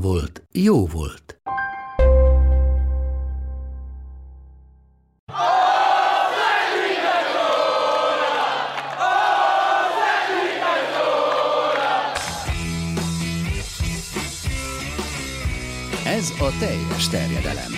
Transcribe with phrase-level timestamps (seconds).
[0.00, 1.40] volt, jó volt.
[16.04, 17.72] Ez a teljes terjedelem.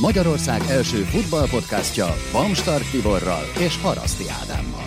[0.00, 4.85] Magyarország első futballpodcastja Bamstart Tiborral és Haraszti Ádámmal.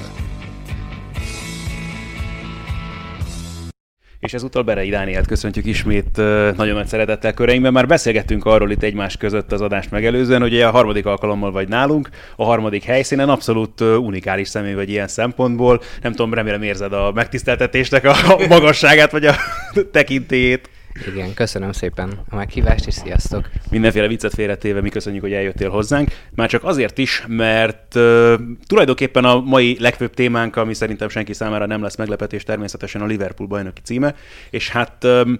[4.19, 6.17] És ezúttal Berei Dánielt köszöntjük ismét
[6.55, 7.73] nagyon nagy szeretettel köreinkben.
[7.73, 12.09] Már beszélgettünk arról itt egymás között az adást megelőzően, hogy a harmadik alkalommal vagy nálunk,
[12.35, 15.81] a harmadik helyszínen abszolút unikális személy vagy ilyen szempontból.
[16.01, 18.15] Nem tudom, remélem érzed a megtiszteltetésnek a
[18.49, 19.35] magasságát vagy a
[19.91, 20.69] tekintélyét.
[21.07, 23.49] Igen, köszönöm szépen a meghívást, és sziasztok!
[23.71, 26.09] Mindenféle viccet félretéve mi köszönjük, hogy eljöttél hozzánk.
[26.35, 28.33] Már csak azért is, mert uh,
[28.67, 33.49] tulajdonképpen a mai legfőbb témánk, ami szerintem senki számára nem lesz meglepetés, természetesen a Liverpool
[33.49, 34.15] bajnoki címe,
[34.49, 35.39] és hát um,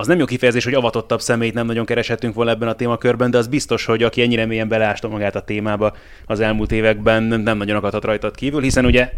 [0.00, 3.38] az nem jó kifejezés, hogy avatottabb személyt nem nagyon kereshetünk volna ebben a témakörben, de
[3.38, 5.96] az biztos, hogy aki ennyire mélyen beleásta magát a témába
[6.26, 9.12] az elmúlt években, nem nagyon akadhat rajtad kívül, hiszen ugye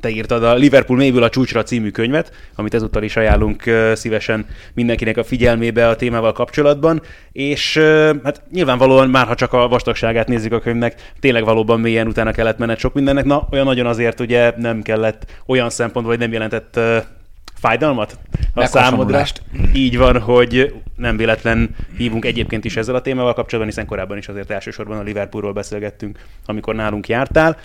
[0.00, 5.16] te írtad a Liverpool mélyből a csúcsra című könyvet, amit ezúttal is ajánlunk szívesen mindenkinek
[5.16, 7.76] a figyelmébe a témával kapcsolatban, és
[8.24, 12.58] hát nyilvánvalóan már ha csak a vastagságát nézzük a könyvnek, tényleg valóban mélyen utána kellett
[12.58, 16.80] menned sok mindennek, na olyan nagyon azért ugye nem kellett olyan szempontból, hogy nem jelentett
[17.58, 18.18] fájdalmat
[18.54, 19.24] a számodra.
[19.74, 24.28] Így van, hogy nem véletlen hívunk egyébként is ezzel a témával kapcsolatban, hiszen korábban is
[24.28, 27.56] azért elsősorban a Liverpoolról beszélgettünk, amikor nálunk jártál.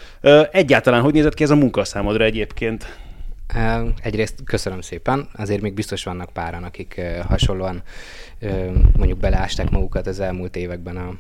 [0.51, 2.97] Egyáltalán hogy nézett ki ez a munka számodra egyébként?
[4.01, 7.81] Egyrészt köszönöm szépen, azért még biztos vannak páran, akik hasonlóan
[8.95, 11.13] mondjuk beleásták magukat az elmúlt években a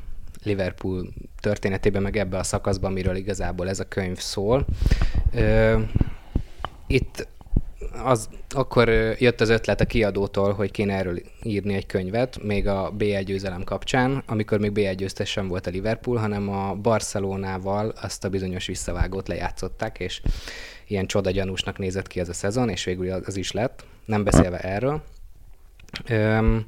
[0.43, 1.07] Liverpool
[1.39, 4.65] történetében, meg ebbe a szakaszban, miről igazából ez a könyv szól.
[6.87, 7.27] Itt
[8.03, 8.89] az, akkor
[9.19, 13.63] jött az ötlet a kiadótól, hogy kéne erről írni egy könyvet, még a B1 győzelem
[13.63, 18.65] kapcsán, amikor még B1 győztes sem volt a Liverpool, hanem a Barcelonával azt a bizonyos
[18.65, 20.21] visszavágót lejátszották, és
[20.87, 25.03] ilyen csodagyanúsnak nézett ki ez a szezon, és végül az is lett, nem beszélve erről.
[26.07, 26.65] Öm,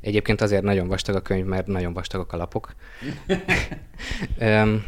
[0.00, 2.74] egyébként azért nagyon vastag a könyv, mert nagyon vastagok a lapok.
[4.38, 4.84] Öm,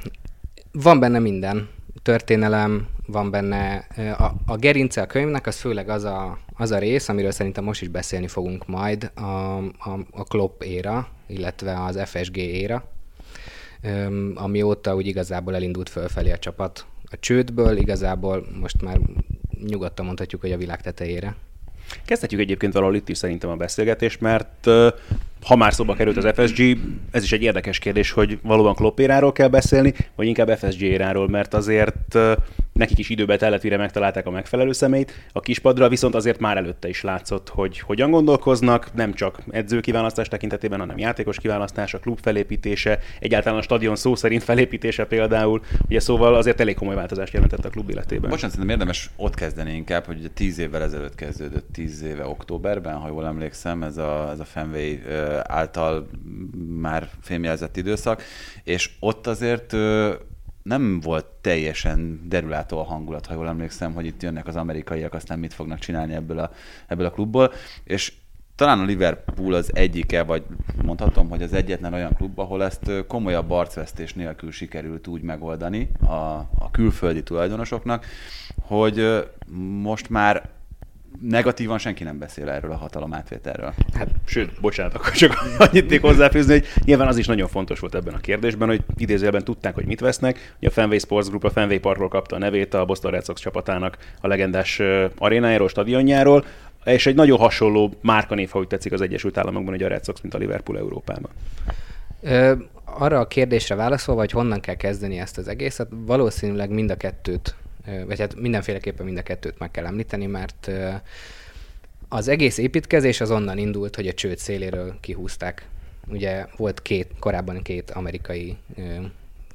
[0.72, 1.68] van benne minden,
[2.04, 3.76] történelem, van benne
[4.18, 7.82] a, a gerince a könyvnek, az főleg az a, az a rész, amiről szerintem most
[7.82, 12.88] is beszélni fogunk majd, a, a, a Klopp éra, illetve az FSG éra,
[14.34, 19.00] amióta úgy igazából elindult fölfelé a csapat a csődből, igazából most már
[19.66, 21.36] nyugodtan mondhatjuk, hogy a világ tetejére.
[22.04, 24.68] Kezdhetjük egyébként valahol itt is szerintem a beszélgetést, mert
[25.44, 26.78] ha már szóba került az FSG,
[27.10, 31.54] ez is egy érdekes kérdés, hogy valóban Kloppéráról kell beszélni, vagy inkább FSG éráról, mert
[31.54, 32.18] azért
[32.74, 35.12] nekik is időbe tellett, mire megtalálták a megfelelő szemét.
[35.32, 40.78] A kispadra viszont azért már előtte is látszott, hogy hogyan gondolkoznak, nem csak edzőkiválasztás tekintetében,
[40.78, 45.62] hanem játékos kiválasztás, a klub felépítése, egyáltalán a stadion szó szerint felépítése például.
[45.88, 48.30] Ugye szóval azért elég komoly változást jelentett a klub életében.
[48.30, 53.08] Bocsánat, szerintem érdemes ott kezdeni inkább, hogy 10 évvel ezelőtt kezdődött, 10 éve októberben, ha
[53.08, 54.98] jól emlékszem, ez a, ez a Fenway
[55.42, 56.08] által
[56.80, 58.22] már fémjelzett időszak,
[58.64, 59.76] és ott azért
[60.64, 65.38] nem volt teljesen derülátó a hangulat, ha jól emlékszem, hogy itt jönnek az amerikaiak, aztán
[65.38, 66.50] mit fognak csinálni ebből a,
[66.86, 67.52] ebből a klubból,
[67.84, 68.12] és
[68.54, 70.42] talán a Liverpool az egyike, vagy
[70.84, 76.12] mondhatom, hogy az egyetlen olyan klub, ahol ezt komolyabb arcvesztés nélkül sikerült úgy megoldani a,
[76.58, 78.06] a külföldi tulajdonosoknak,
[78.60, 79.26] hogy
[79.82, 80.48] most már
[81.20, 83.74] negatívan senki nem beszél erről a hatalom átvételről.
[83.94, 85.34] Hát, sőt, bocsánat, akkor csak
[85.68, 89.44] annyit még hozzáfűzni, hogy nyilván az is nagyon fontos volt ebben a kérdésben, hogy idézőjelben
[89.44, 90.54] tudták, hogy mit vesznek.
[90.58, 93.40] Ugye a Fenway Sports Group a Fenway Parkról kapta a nevét a Boston Red Sox
[93.40, 94.80] csapatának a legendás
[95.18, 96.44] arénájáról, stadionjáról,
[96.84, 100.20] és egy nagyon hasonló márkanév, ha úgy tetszik az Egyesült Államokban, hogy a Red Sox,
[100.20, 101.30] mint a Liverpool Európában.
[102.22, 102.52] Ö,
[102.84, 107.54] arra a kérdésre válaszolva, hogy honnan kell kezdeni ezt az egészet, valószínűleg mind a kettőt
[108.06, 110.70] vagy hát mindenféleképpen mind a kettőt meg kell említeni, mert
[112.08, 115.68] az egész építkezés az onnan indult, hogy a csőd széléről kihúzták.
[116.06, 118.56] Ugye volt két, korábban két amerikai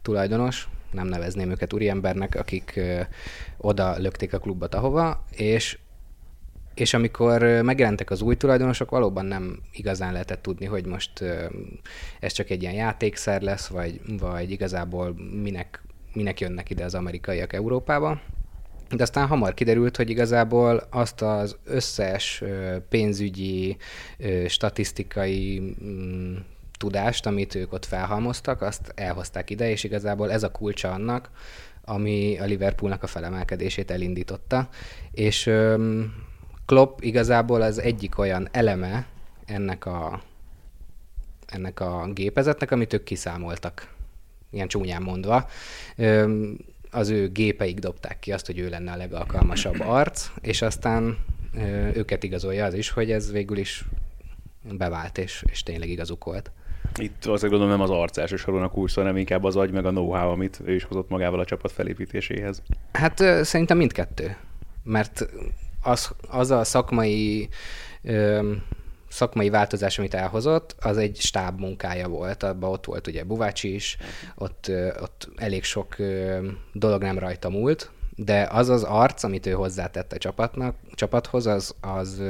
[0.02, 2.80] tulajdonos, nem nevezném őket úriembernek, akik
[3.58, 5.78] oda lökték a klubot ahova, és
[6.74, 11.24] és amikor megjelentek az új tulajdonosok, valóban nem igazán lehetett tudni, hogy most
[12.20, 15.84] ez csak egy ilyen játékszer lesz, vagy, vagy igazából minek,
[16.14, 18.22] minek jönnek ide az amerikaiak Európába.
[18.96, 22.44] De aztán hamar kiderült, hogy igazából azt az összes
[22.90, 23.78] pénzügyi,
[24.48, 26.36] statisztikai mm,
[26.78, 31.30] tudást, amit ők ott felhalmoztak, azt elhozták ide, és igazából ez a kulcsa annak,
[31.86, 34.70] ami a Liverpoolnak a felemelkedését elindította.
[35.12, 35.52] És
[36.66, 39.08] Klopp igazából az egyik olyan eleme
[39.46, 40.22] ennek a,
[41.48, 43.94] ennek a gépezetnek, amit ők kiszámoltak,
[44.50, 45.50] ilyen csúnyán mondva.
[46.92, 51.18] Az ő gépeik dobták ki azt, hogy ő lenne a legalkalmasabb arc, és aztán
[51.94, 53.86] őket igazolja az is, hogy ez végül is
[54.72, 56.52] bevált, és, és tényleg igazuk volt.
[56.96, 59.90] Itt azt gondolom nem az arc elsősorban a kulcs, hanem inkább az agy meg a
[59.90, 62.62] know-how, amit ő is hozott magával a csapat felépítéséhez.
[62.92, 64.38] Hát szerintem mindkettő.
[64.84, 65.30] Mert
[65.82, 67.50] az, az a szakmai
[68.02, 68.52] ö,
[69.10, 72.44] szakmai változás, amit elhozott, az egy stáb munkája volt.
[72.44, 73.98] Abban ott volt ugye Buvácsi is,
[74.36, 74.72] ott,
[75.02, 75.96] ott elég sok
[76.74, 81.76] dolog nem rajta múlt, de az az arc, amit ő hozzátett a csapatnak, csapathoz, az,
[81.82, 82.22] az,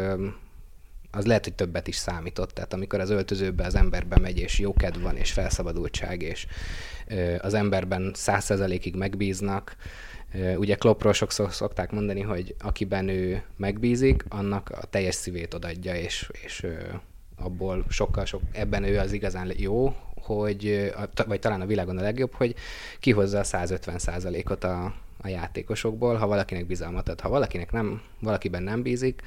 [1.12, 2.50] az lehet, hogy többet is számított.
[2.52, 6.48] Tehát amikor az öltözőbe az emberbe megy, és jókedv van, és felszabadultság, és
[7.40, 9.76] az emberben százszerzalékig megbíznak,
[10.58, 16.30] Ugye Kloppról sokszor szokták mondani, hogy akiben ő megbízik, annak a teljes szívét odadja, és,
[16.44, 16.66] és
[17.36, 20.94] abból sokkal sok, ebben ő az igazán jó, hogy,
[21.28, 22.56] vagy talán a világon a legjobb, hogy
[23.00, 24.00] kihozza a 150
[24.46, 27.20] ot a, a játékosokból, ha valakinek bizalmat ad.
[27.20, 29.22] Ha valakinek nem, valakiben nem bízik,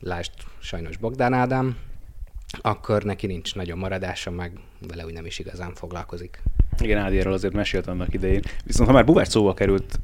[0.00, 1.78] lásd sajnos Bogdán Ádám,
[2.60, 4.52] akkor neki nincs nagyon maradása, meg
[4.88, 6.42] vele úgy nem is igazán foglalkozik.
[6.80, 8.42] Igen, Ádi erről azért mesélt annak idején.
[8.64, 10.00] Viszont ha már Buvács szóval került,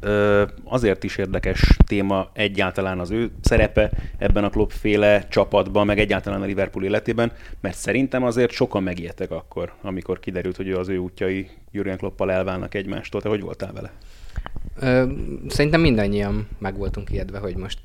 [0.65, 6.45] azért is érdekes téma egyáltalán az ő szerepe ebben a klubféle csapatban, meg egyáltalán a
[6.45, 11.97] Liverpool életében, mert szerintem azért sokan megijedtek akkor, amikor kiderült, hogy az ő útjai Jürgen
[11.97, 13.21] Kloppal elválnak egymástól.
[13.21, 13.93] Te hogy voltál vele?
[15.49, 17.81] Szerintem mindannyian meg voltunk ijedve, hogy most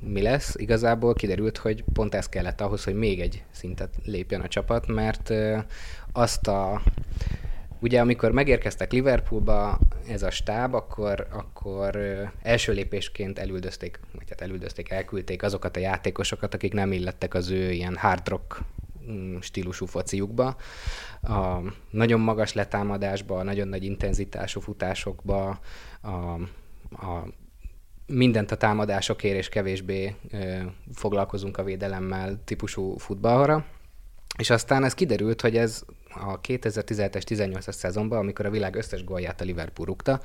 [0.00, 0.54] mi lesz.
[0.58, 5.32] Igazából kiderült, hogy pont ez kellett ahhoz, hogy még egy szintet lépjen a csapat, mert
[6.12, 6.82] azt a
[7.84, 9.78] Ugye amikor megérkeztek Liverpoolba
[10.08, 11.98] ez a stáb, akkor, akkor
[12.42, 17.70] első lépésként elüldözték, vagy hát elüldözték, elküldték azokat a játékosokat, akik nem illettek az ő
[17.70, 18.60] ilyen hard rock
[19.10, 20.56] mm, stílusú fociukba.
[21.22, 21.58] A
[21.90, 25.58] nagyon magas letámadásba, a nagyon nagy intenzitású futásokba,
[26.02, 26.08] a,
[27.06, 27.28] a
[28.06, 30.56] mindent a támadásokért és kevésbé ö,
[30.94, 33.64] foglalkozunk a védelemmel típusú futballra.
[34.38, 35.84] És aztán ez kiderült, hogy ez
[36.14, 40.20] a 2017-es 18-as szezonban, amikor a világ összes gólját a Liverpool rúgta,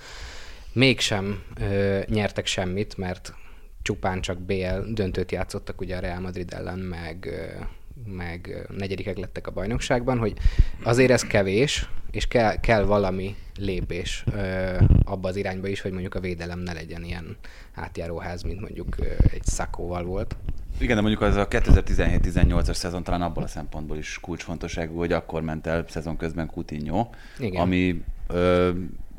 [0.74, 3.34] mégsem ö, nyertek semmit, mert
[3.82, 7.64] csupán csak BL döntőt játszottak ugye a Real Madrid ellen, meg, ö,
[8.06, 10.38] meg negyedikek lettek a bajnokságban, hogy
[10.84, 16.16] azért ez kevés, és kell, kell valami lépés ö, abba az irányba is, hogy mondjuk
[16.16, 17.38] a védelem ne legyen ilyen
[17.74, 20.36] átjáróház, mint mondjuk ö, egy szakóval volt.
[20.80, 25.42] Igen, de mondjuk az a 2017-18-as szezon talán abból a szempontból is kulcsfontosságú, hogy akkor
[25.42, 27.10] ment el szezon közben Coutinho,
[27.40, 27.62] Igen.
[27.62, 28.72] ami ö,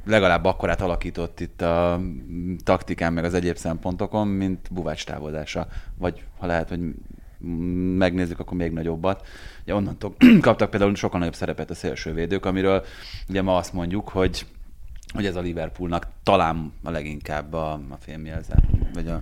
[0.06, 2.00] legalább akkorát alakított itt a
[2.64, 5.66] taktikán, meg az egyéb szempontokon, mint Buvács távozása.
[5.99, 6.80] Vagy ha lehet, hogy
[7.96, 9.26] megnézzük, akkor még nagyobbat.
[9.62, 12.85] Ugye onnantól kaptak például sokkal nagyobb szerepet a szélsővédők, amiről
[13.28, 14.46] ugye ma azt mondjuk, hogy
[15.12, 18.54] hogy ez a Liverpoolnak talán a leginkább a, a filmjelze,
[18.94, 19.20] vagy a,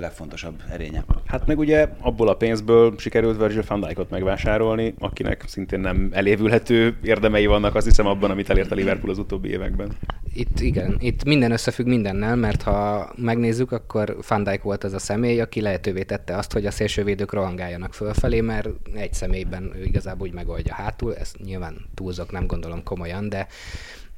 [0.00, 1.04] legfontosabb erénye.
[1.26, 6.96] Hát meg ugye abból a pénzből sikerült Virgil van Dijkot megvásárolni, akinek szintén nem elévülhető
[7.02, 9.92] érdemei vannak, azt hiszem abban, amit elért a Liverpool az utóbbi években.
[10.34, 14.98] Itt igen, itt minden összefügg mindennel, mert ha megnézzük, akkor Van Dijk volt az a
[14.98, 20.26] személy, aki lehetővé tette azt, hogy a szélsővédők rohangáljanak fölfelé, mert egy személyben ő igazából
[20.26, 23.46] úgy megoldja hátul, ezt nyilván túlzok, nem gondolom komolyan, de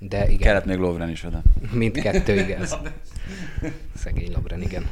[0.08, 0.38] de igen.
[0.38, 1.42] Kellett még Lovren is oda.
[1.72, 2.66] Mindkettő, igen.
[4.02, 4.86] Szegény Lovren, igen.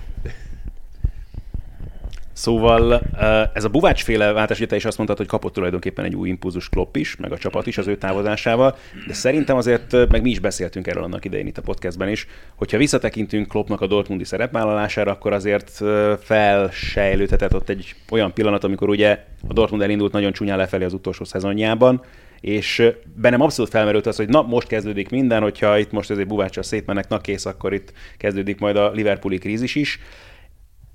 [2.33, 3.03] Szóval
[3.55, 6.69] ez a Buvács-féle váltás, ugye te is azt mondtad, hogy kapott tulajdonképpen egy új impulzus
[6.69, 10.39] Klopp is, meg a csapat is az ő távozásával, de szerintem azért, meg mi is
[10.39, 15.33] beszéltünk erről annak idején itt a podcastben is, hogyha visszatekintünk Kloppnak a Dortmundi szerepvállalására, akkor
[15.33, 15.81] azért
[16.21, 21.25] felsejlődhetett ott egy olyan pillanat, amikor ugye a Dortmund elindult nagyon csúnyán lefelé az utolsó
[21.25, 22.03] szezonjában,
[22.41, 22.83] és
[23.15, 27.09] bennem abszolút felmerült az, hogy na, most kezdődik minden, hogyha itt most ezért Buváccsal szétmennek,
[27.09, 29.99] na kész, akkor itt kezdődik majd a Liverpooli krízis is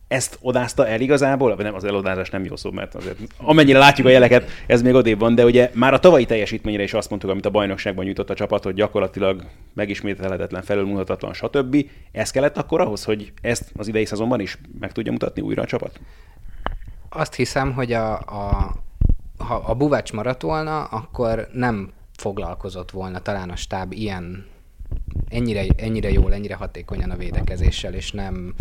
[0.08, 4.08] ezt odázta el igazából, vagy nem, az elodázás nem jó szó, mert azért amennyire látjuk
[4.08, 7.32] a jeleket, ez még odébb van, de ugye már a tavalyi teljesítményre is azt mondtuk,
[7.32, 11.86] amit a bajnokságban nyújtott a csapat, hogy gyakorlatilag megismételhetetlen, felülmutatatlan, stb.
[12.12, 15.66] Ez kellett akkor ahhoz, hogy ezt az idei szezonban is meg tudja mutatni újra a
[15.66, 16.00] csapat?
[17.10, 18.72] Azt hiszem, hogy a, a,
[19.38, 24.46] ha a Buvács maradt volna, akkor nem foglalkozott volna talán a stáb ilyen
[25.30, 28.54] ennyire, ennyire jól, ennyire hatékonyan a védekezéssel, és nem,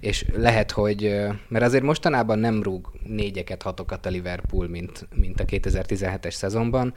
[0.00, 1.16] és lehet, hogy,
[1.48, 6.94] mert azért mostanában nem rúg négyeket, hatokat a Liverpool, mint, mint a 2017-es szezonban,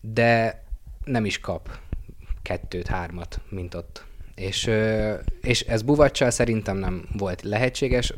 [0.00, 0.62] de
[1.04, 1.78] nem is kap
[2.42, 4.04] kettőt, hármat, mint ott.
[4.34, 4.70] És,
[5.40, 8.14] és ez Buvacsal szerintem nem volt lehetséges.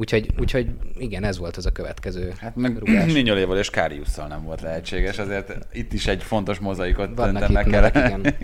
[0.00, 0.66] Úgyhogy, úgyhogy
[0.98, 5.66] igen, ez volt az a következő Hát meg Minyoléval és Káriusszal nem volt lehetséges, azért
[5.72, 8.34] itt is egy fontos mozaikot Vannak meg kell, igen.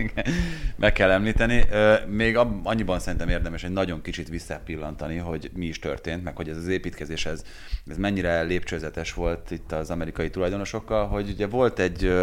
[0.75, 1.65] meg kell említeni.
[2.07, 6.57] Még annyiban szerintem érdemes egy nagyon kicsit visszapillantani, hogy mi is történt, meg hogy ez
[6.57, 7.43] az építkezés, ez,
[7.87, 12.13] ez mennyire lépcsőzetes volt itt az amerikai tulajdonosokkal, hogy ugye volt egy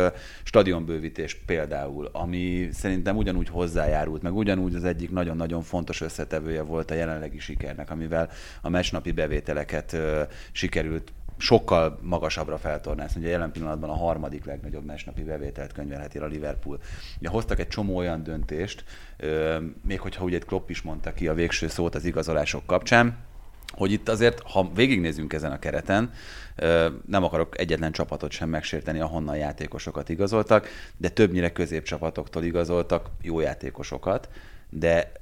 [0.43, 6.95] stadionbővítés például, ami szerintem ugyanúgy hozzájárult, meg ugyanúgy az egyik nagyon-nagyon fontos összetevője volt a
[6.95, 8.31] jelenlegi sikernek, amivel
[8.63, 9.97] a meccsnapi bevételeket
[10.53, 13.21] sikerült sokkal magasabbra feltornázni.
[13.21, 16.79] Ugye jelen pillanatban a harmadik legnagyobb meccsnapi bevételt könyvelheti a Liverpool.
[17.19, 18.85] Ugye hoztak egy csomó olyan döntést,
[19.87, 23.17] még hogyha ugye Klopp is mondta ki a végső szót az igazolások kapcsán,
[23.73, 26.13] hogy itt azért, ha végignézünk ezen a kereten,
[27.07, 34.29] nem akarok egyetlen csapatot sem megsérteni, ahonnan játékosokat igazoltak, de többnyire középcsapatoktól igazoltak jó játékosokat,
[34.71, 35.13] de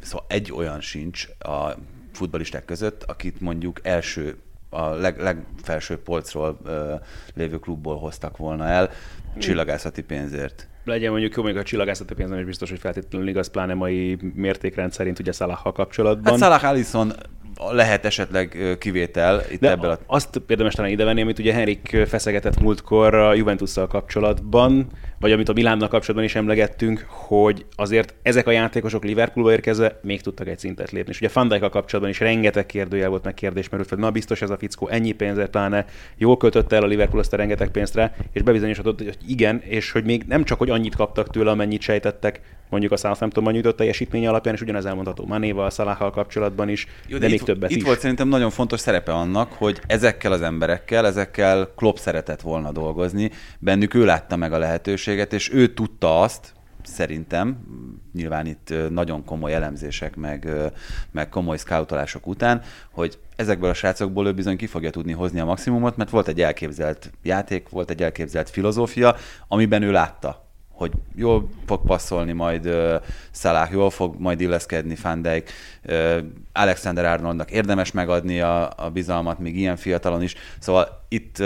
[0.00, 1.74] szóval egy olyan sincs a
[2.12, 4.36] futbalisták között, akit mondjuk első
[4.70, 6.94] a leg, legfelsőbb polcról ö,
[7.34, 8.90] lévő klubból hoztak volna el
[9.38, 10.68] csillagászati pénzért.
[10.84, 14.18] Legyen mondjuk jó, még a csillagászati pénz nem is biztos, hogy feltétlenül igaz, pláne mai
[14.34, 16.32] mértékrend szerint ugye Szalaha kapcsolatban.
[16.32, 17.12] Hát Salah Allison
[17.70, 19.98] lehet esetleg kivétel itt De ebből a...
[20.06, 24.86] azt érdemes talán idevenni, amit ugye Henrik feszegetett múltkor a Juventusszal kapcsolatban,
[25.20, 30.20] vagy amit a Milánnal kapcsolatban is emlegettünk, hogy azért ezek a játékosok Liverpoolba érkezve még
[30.20, 31.10] tudtak egy szintet lépni.
[31.10, 34.50] És ugye Van kapcsolatban is rengeteg kérdőjel volt, meg kérdés merült fel, na biztos ez
[34.50, 35.84] a fickó ennyi pénzért pláne
[36.16, 39.90] jól költötte el a Liverpool azt a rengeteg pénzt rá, és bebizonyosodott, hogy igen, és
[39.90, 42.40] hogy még nem csak, hogy annyit kaptak tőle, amennyit sejtettek,
[42.72, 47.24] mondjuk a Southamptonban nyújtott teljesítmény alapján, és ugyanez elmondható Manéval, Szalahal kapcsolatban is, Jó, de,
[47.24, 47.82] de még itt, többet itt is.
[47.82, 53.30] volt szerintem nagyon fontos szerepe annak, hogy ezekkel az emberekkel, ezekkel Klopp szeretett volna dolgozni,
[53.58, 56.52] bennük ő látta meg a lehetőséget, és ő tudta azt,
[56.84, 57.58] szerintem,
[58.12, 60.48] nyilván itt nagyon komoly elemzések, meg,
[61.10, 65.44] meg komoly scoutolások után, hogy ezekből a srácokból ő bizony ki fogja tudni hozni a
[65.44, 69.16] maximumot, mert volt egy elképzelt játék, volt egy elképzelt filozófia,
[69.48, 70.41] amiben ő látta,
[70.82, 72.94] hogy jól fog passzolni majd uh,
[73.30, 75.22] Salah, jól fog majd illeszkedni Van
[76.52, 80.34] Alexander Arnoldnak érdemes megadni a, a bizalmat, még ilyen fiatalon is.
[80.58, 81.38] Szóval itt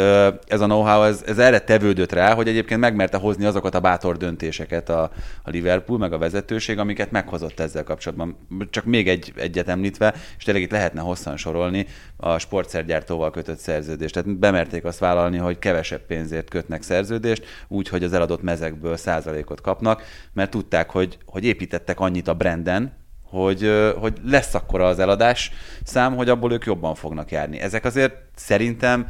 [0.46, 4.16] ez a know-how, ez, ez erre tevődött rá, hogy egyébként megmerte hozni azokat a bátor
[4.16, 5.02] döntéseket a,
[5.42, 8.36] a Liverpool, meg a vezetőség, amiket meghozott ezzel kapcsolatban.
[8.70, 14.14] Csak még egy, egyet említve, és tényleg itt lehetne hosszan sorolni a sportszergyártóval kötött szerződést.
[14.14, 19.60] Tehát bemerték azt vállalni, hogy kevesebb pénzért kötnek szerződést, úgy, hogy az eladott mezekből százalékot
[19.60, 20.02] kapnak,
[20.32, 23.04] mert tudták, hogy, hogy építettek annyit a branden,
[23.36, 25.52] hogy, hogy lesz akkora az eladás
[25.84, 27.58] szám, hogy abból ők jobban fognak járni.
[27.58, 29.06] Ezek azért szerintem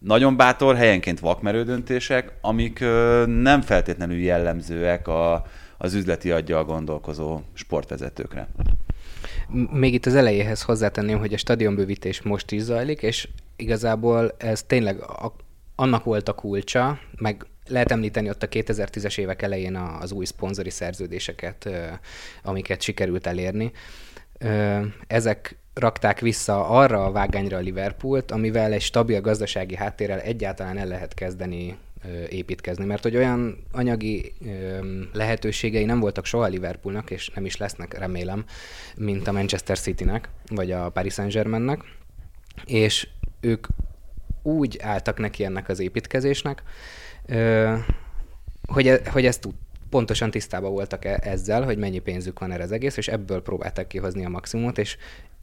[0.00, 2.78] nagyon bátor, helyenként vakmerő döntések, amik
[3.26, 5.46] nem feltétlenül jellemzőek a,
[5.78, 8.48] az üzleti aggyal gondolkozó sportvezetőkre.
[9.72, 15.00] Még itt az elejéhez hozzátenném, hogy a stadionbővítés most is zajlik, és igazából ez tényleg
[15.00, 15.32] a,
[15.74, 20.70] annak volt a kulcsa, meg lehet említeni ott a 2010-es évek elején az új szponzori
[20.70, 21.68] szerződéseket,
[22.42, 23.72] amiket sikerült elérni.
[25.06, 30.86] Ezek rakták vissza arra a vágányra a Liverpoolt, amivel egy stabil gazdasági háttérrel egyáltalán el
[30.86, 31.76] lehet kezdeni
[32.28, 34.32] építkezni, mert hogy olyan anyagi
[35.12, 38.44] lehetőségei nem voltak soha Liverpoolnak, és nem is lesznek, remélem,
[38.96, 41.80] mint a Manchester Citynek, vagy a Paris Saint-Germainnek,
[42.64, 43.08] és
[43.40, 43.66] ők
[44.42, 46.62] úgy álltak neki ennek az építkezésnek,
[48.66, 49.54] hogy, e, hogy ezt tud,
[49.90, 53.86] pontosan tisztában voltak e, ezzel, hogy mennyi pénzük van erre az egész, és ebből próbálták
[53.86, 54.96] kihozni a maximumot, és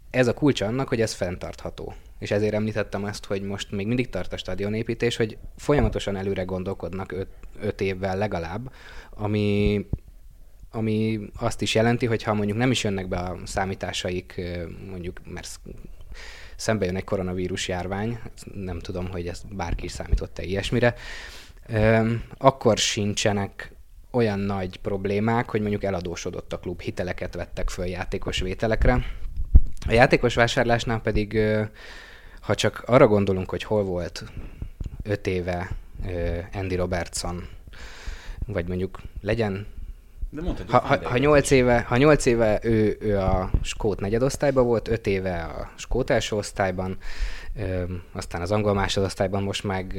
[0.10, 1.94] ez a kulcs annak, hogy ez fenntartható.
[2.20, 7.12] És ezért említettem ezt, hogy most még mindig tart a stadionépítés, hogy folyamatosan előre gondolkodnak
[7.12, 7.28] öt,
[7.62, 8.72] öt évvel legalább,
[9.10, 9.86] ami,
[10.72, 14.42] ami azt is jelenti, hogy ha mondjuk nem is jönnek be a számításaik,
[14.90, 15.60] mondjuk, mert
[16.56, 18.20] szembe jön egy koronavírus járvány,
[18.54, 20.96] nem tudom, hogy ez bárki is számított-e ilyesmire,
[22.38, 23.72] akkor sincsenek
[24.12, 29.06] olyan nagy problémák, hogy mondjuk eladósodott a klub, hiteleket vettek föl játékos vételekre,
[29.88, 31.40] A játékos vásárlásnál pedig,
[32.40, 34.24] ha csak arra gondolunk, hogy hol volt
[35.04, 35.70] öt éve
[36.08, 37.48] ö, Andy Robertson,
[38.48, 39.68] vagy mondjuk legyen
[40.30, 44.66] De mondhatjuk, ha, ha, ha, 8 éve, ha 8 éve ő, ő a skót negyedosztályban
[44.66, 46.98] volt, 5 éve a skót első osztályban,
[48.12, 49.96] aztán az angol másodosztályban most meg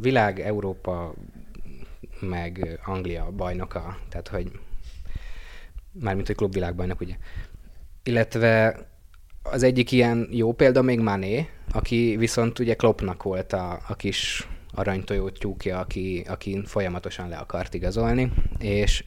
[0.00, 1.14] világ, Európa,
[2.20, 4.50] meg Anglia bajnoka, tehát hogy
[5.92, 7.16] mármint, hogy klubvilágbajnok, ugye.
[8.02, 8.76] Illetve
[9.42, 14.48] az egyik ilyen jó példa még Mané, aki viszont ugye Kloppnak volt a, a kis
[14.74, 19.04] aranytojó tyúkja, aki, aki folyamatosan le akart igazolni, és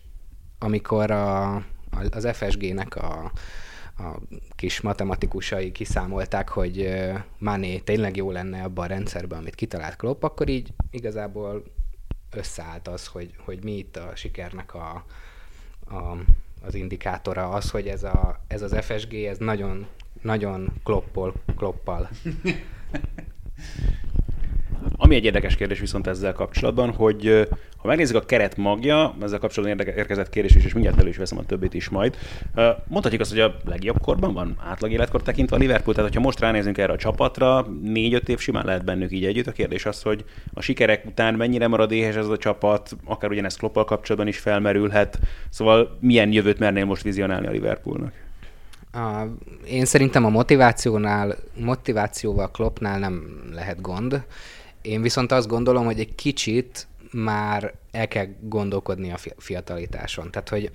[0.60, 1.56] amikor a,
[2.10, 3.32] az FSG-nek a,
[3.98, 4.20] a
[4.56, 7.02] kis matematikusai kiszámolták, hogy
[7.38, 11.64] Mané tényleg jó lenne abban a rendszerben, amit kitalált Klopp, akkor így igazából
[12.32, 15.06] összeállt az, hogy, hogy mi itt a sikernek a,
[15.90, 16.18] a,
[16.62, 19.88] az indikátora, az, hogy ez, a, ez az FSG, ez nagyon,
[20.22, 22.10] nagyon kloppol, kloppal.
[24.98, 27.48] Ami egy érdekes kérdés viszont ezzel kapcsolatban, hogy
[27.78, 31.38] ha megnézzük a keret magja, ezzel kapcsolatban érkezett kérdés is, és mindjárt elő is veszem
[31.38, 32.18] a többit is majd.
[32.88, 36.40] Mondhatjuk azt, hogy a legjobb korban van, átlag életkor tekintve a Liverpool, tehát ha most
[36.40, 39.48] ránézünk erre a csapatra, négy-öt év simán lehet bennük így együtt.
[39.48, 43.58] A kérdés az, hogy a sikerek után mennyire marad éhes ez a csapat, akár ugyanezt
[43.58, 45.20] Kloppal kapcsolatban is felmerülhet.
[45.50, 48.14] Szóval milyen jövőt mernél most vizionálni a Liverpoolnak?
[49.68, 53.24] Én szerintem a motivációnál, motivációval Kloppnál nem
[53.54, 54.24] lehet gond.
[54.86, 60.32] Én viszont azt gondolom, hogy egy kicsit már el kell gondolkodni a fi- fiatalitáson.
[60.32, 60.72] Tehát, hogy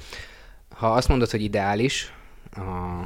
[0.68, 2.12] ha azt mondod, hogy ideális
[2.50, 3.02] a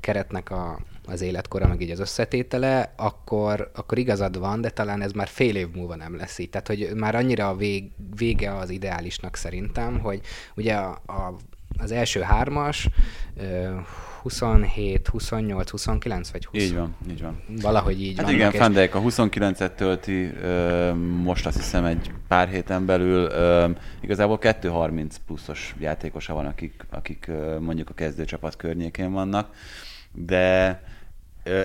[0.00, 5.12] keretnek a, az életkora, meg így az összetétele, akkor, akkor igazad van, de talán ez
[5.12, 6.50] már fél év múlva nem lesz így.
[6.50, 10.20] Tehát, hogy már annyira a vég, vége az ideálisnak szerintem, hogy
[10.54, 11.36] ugye a, a,
[11.82, 12.88] az első hármas,
[13.36, 13.74] ö,
[14.22, 16.62] 27, 28, 29 vagy 20.
[16.62, 17.42] Így van, így van.
[17.60, 22.12] Valahogy így Hát vannak, igen, Van Dijk a 29-et tölti, ö, most azt hiszem egy
[22.28, 23.30] pár héten belül.
[23.30, 23.68] Ö,
[24.00, 29.54] igazából 2-30 pluszos játékosa van, akik, akik mondjuk a kezdőcsapat környékén vannak,
[30.12, 30.68] de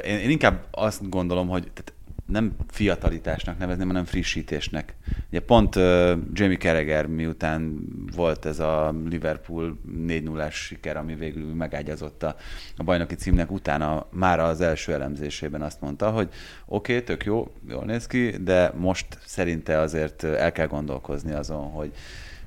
[0.03, 1.93] én, én inkább azt gondolom, hogy tehát
[2.25, 4.95] nem fiatalitásnak nevezném, hanem frissítésnek.
[5.29, 7.85] Ugye pont uh, Jamie Carragher miután
[8.15, 12.35] volt ez a Liverpool 4 0 siker, ami végül megágyazott a,
[12.77, 16.29] a bajnoki címnek, utána már az első elemzésében azt mondta, hogy
[16.65, 21.71] oké, okay, tök jó, jól néz ki, de most szerinte azért el kell gondolkozni azon,
[21.71, 21.91] hogy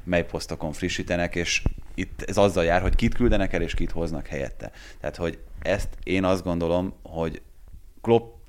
[0.05, 1.63] mely posztokon frissítenek, és
[1.95, 4.71] itt ez azzal jár, hogy kit küldenek el, és kit hoznak helyette.
[5.01, 7.43] Tehát, hogy ezt én azt gondolom, hogy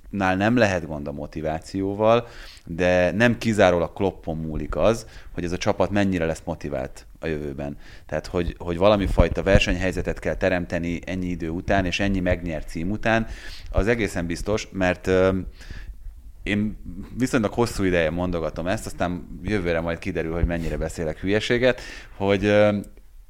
[0.09, 2.27] Kloppnál nem lehet gond a motivációval,
[2.65, 7.77] de nem kizárólag Kloppon múlik az, hogy ez a csapat mennyire lesz motivált a jövőben.
[8.05, 12.89] Tehát, hogy, hogy valami fajta versenyhelyzetet kell teremteni ennyi idő után, és ennyi megnyert cím
[12.89, 13.27] után,
[13.71, 15.09] az egészen biztos, mert
[16.43, 16.77] én
[17.17, 21.81] viszonylag hosszú ideje mondogatom ezt, aztán jövőre majd kiderül, hogy mennyire beszélek hülyeséget,
[22.17, 22.53] hogy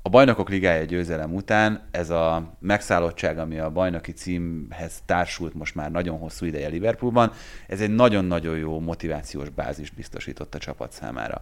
[0.02, 5.92] a bajnokok ligája győzelem után ez a megszállottság, ami a bajnoki címhez társult most már
[5.92, 7.32] nagyon hosszú ideje Liverpoolban,
[7.68, 11.42] ez egy nagyon-nagyon jó motivációs bázis biztosított a csapat számára.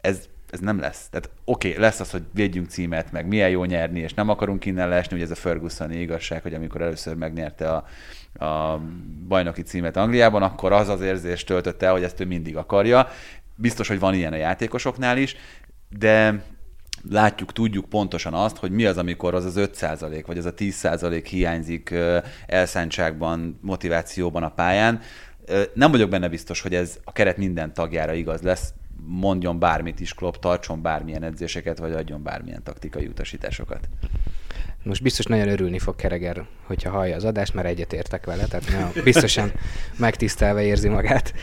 [0.00, 1.08] Ez, ez nem lesz.
[1.08, 4.64] Tehát oké, okay, lesz az, hogy védjünk címet, meg milyen jó nyerni, és nem akarunk
[4.64, 7.84] innen leesni, ugye ez a Fergusoni igazság, hogy amikor először megnyerte a,
[8.44, 8.80] a
[9.28, 13.08] bajnoki címet Angliában, akkor az az érzés töltötte el, hogy ezt ő mindig akarja.
[13.54, 15.36] Biztos, hogy van ilyen a játékosoknál is,
[15.98, 16.42] de
[17.10, 21.26] látjuk, tudjuk pontosan azt, hogy mi az, amikor az az 5% vagy az a 10%
[21.30, 21.94] hiányzik
[22.46, 25.00] elszántságban, motivációban a pályán.
[25.74, 28.72] Nem vagyok benne biztos, hogy ez a keret minden tagjára igaz lesz,
[29.04, 33.88] mondjon bármit is Klopp, tartson bármilyen edzéseket, vagy adjon bármilyen taktikai utasításokat.
[34.82, 38.90] Most biztos nagyon örülni fog Kereger, hogyha hallja az adást, mert egyetértek vele, tehát nagyon
[39.04, 39.52] biztosan
[39.96, 41.34] megtisztelve érzi magát.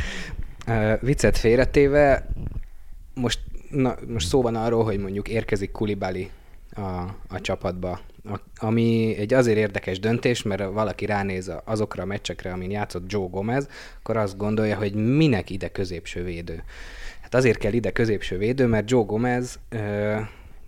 [0.68, 2.28] Uh, viccet félretéve,
[3.14, 3.40] most,
[3.74, 6.30] na, most szó van arról, hogy mondjuk érkezik Kulibali
[6.76, 6.82] a,
[7.28, 12.72] a csapatba, a, ami egy azért érdekes döntés, mert valaki ránéz azokra a meccsekre, amin
[12.72, 13.68] játszott Joe Gomez,
[14.00, 16.64] akkor azt gondolja, hogy minek ide középső védő.
[17.22, 20.16] Hát azért kell ide középső védő, mert Joe Gomez ö,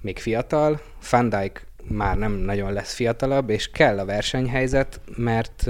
[0.01, 5.67] még fiatal, Van Dijk már nem nagyon lesz fiatalabb, és kell a versenyhelyzet, mert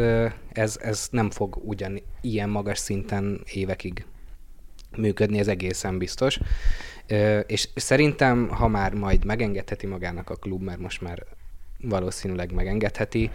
[0.52, 4.06] ez, ez nem fog ugyan ilyen magas szinten évekig
[4.98, 6.40] működni, ez egészen biztos.
[7.48, 11.24] És szerintem, ha már majd megengedheti magának a klub, mert most már
[11.82, 13.32] valószínűleg megengedheti,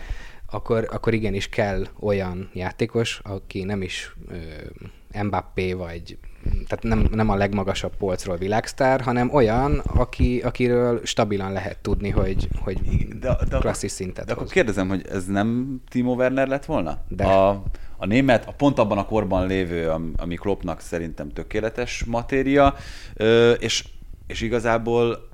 [0.51, 7.29] akkor, akkor igenis kell olyan játékos, aki nem is ö, Mbappé vagy tehát nem, nem
[7.29, 13.59] a legmagasabb polcról világsztár, hanem olyan, aki, akiről stabilan lehet tudni, hogy, hogy de, de
[13.59, 14.41] klasszis szintet De hoz.
[14.41, 16.99] akkor kérdezem, hogy ez nem Timo Werner lett volna?
[17.09, 17.25] De.
[17.25, 17.63] A,
[18.01, 22.75] a német, a pont abban a korban lévő, ami Kloppnak szerintem tökéletes matéria,
[23.59, 23.85] és,
[24.27, 25.29] és igazából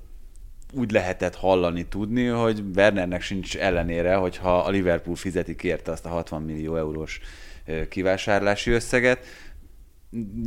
[0.73, 6.09] úgy lehetett hallani, tudni, hogy Wernernek sincs ellenére, hogyha a Liverpool fizeti érte azt a
[6.09, 7.21] 60 millió eurós
[7.89, 9.25] kivásárlási összeget.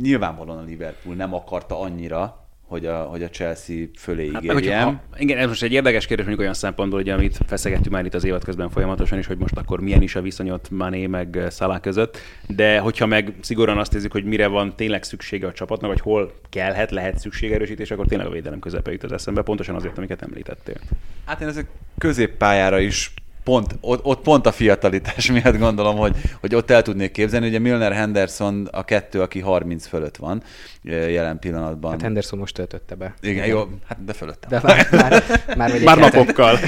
[0.00, 4.86] Nyilvánvalóan a Liverpool nem akarta annyira, hogy a, hogy a Chelsea fölé hát, ígérjem.
[4.86, 8.14] Ha, igen, ez most egy érdekes kérdés, mondjuk olyan szempontból, ugye, amit feszegettünk már itt
[8.14, 11.80] az évad közben folyamatosan is, hogy most akkor milyen is a viszonyot Mané meg Salah
[11.80, 16.00] között, de hogyha meg szigorúan azt nézzük, hogy mire van tényleg szüksége a csapatnak, vagy
[16.00, 20.22] hol kellhet, lehet szükségerősítés, akkor tényleg a védelem közepe jut az eszembe, pontosan azért, amiket
[20.22, 20.76] említettél.
[21.24, 21.66] Hát én ezek
[21.98, 27.10] középpályára is pont, ott, ott pont a fiatalitás miatt gondolom, hogy, hogy ott el tudnék
[27.10, 27.46] képzelni.
[27.46, 30.42] Ugye Milner Henderson a kettő, aki 30 fölött van
[30.82, 31.90] jelen pillanatban.
[31.90, 33.14] Hát Henderson most töltötte be.
[33.20, 34.48] Igen, jó, hát de fölötte.
[34.48, 35.22] De már, már,
[35.56, 36.58] már, már napokkal.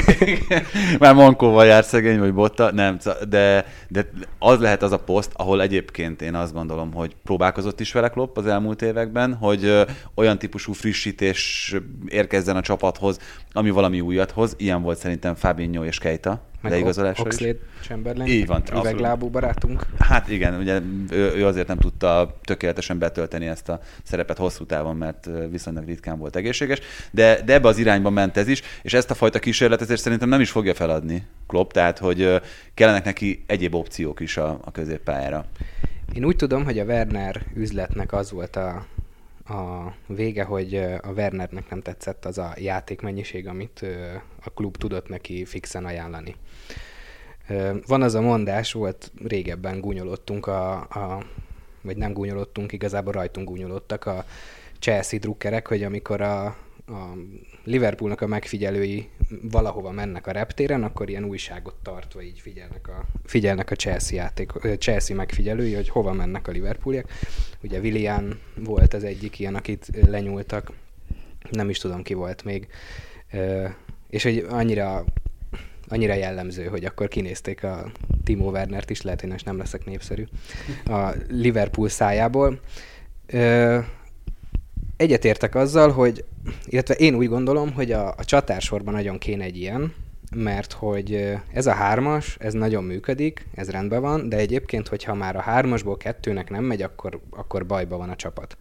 [0.98, 5.62] már Mankóval jár szegény, vagy Botta, nem, de, de az lehet az a poszt, ahol
[5.62, 10.72] egyébként én azt gondolom, hogy próbálkozott is vele Klopp az elmúlt években, hogy olyan típusú
[10.72, 11.74] frissítés
[12.08, 13.18] érkezzen a csapathoz,
[13.52, 14.54] ami valami újat hoz.
[14.58, 18.62] Ilyen volt szerintem Fabinho és Keita meg leigazolásra Oxlade Chamberlain, Így van.
[18.75, 19.87] üveglábú barátunk.
[19.98, 24.96] Hát igen, ugye ő, ő azért nem tudta tökéletesen betölteni ezt a szerepet hosszú távon,
[24.96, 29.11] mert viszonylag ritkán volt egészséges, de, de ebbe az irányba ment ez is, és ezt
[29.11, 32.40] a fajta kísérletezést szerintem nem is fogja feladni Klopp, tehát hogy
[32.75, 35.46] kellenek neki egyéb opciók is a, a középpályára.
[36.14, 38.87] Én úgy tudom, hogy a Werner üzletnek az volt a,
[39.44, 43.87] a vége, hogy a Wernernek nem tetszett az a játékmennyiség, amit
[44.44, 46.35] a klub tudott neki fixen ajánlani.
[47.86, 51.24] Van az a mondás, volt régebben gúnyolottunk a, a
[51.82, 54.24] vagy nem gúnyolottunk, igazából rajtunk gúnyolottak a
[54.78, 56.44] Chelsea drukkerek, hogy amikor a,
[56.86, 57.12] a
[57.64, 59.08] Liverpoolnak a megfigyelői
[59.50, 64.52] valahova mennek a reptéren, akkor ilyen újságot tartva így figyelnek a, figyelnek a Chelsea, játék,
[64.78, 67.10] Chelsea megfigyelői, hogy hova mennek a Liverpooliak.
[67.62, 70.72] Ugye Willian volt az egyik ilyen, akit lenyúltak,
[71.50, 72.66] nem is tudom ki volt még,
[74.10, 75.04] és hogy annyira
[75.92, 77.90] annyira jellemző, hogy akkor kinézték a
[78.24, 80.24] Timo Wernert is, lehet, hogy most nem leszek népszerű,
[80.85, 82.61] a Liverpool szájából.
[84.96, 86.24] egyetértek azzal, hogy,
[86.64, 89.94] illetve én úgy gondolom, hogy a, a csatársorban nagyon kéne egy ilyen,
[90.35, 95.37] mert hogy ez a hármas, ez nagyon működik, ez rendben van, de egyébként, hogyha már
[95.37, 98.57] a hármasból kettőnek nem megy, akkor, akkor bajba van a csapat.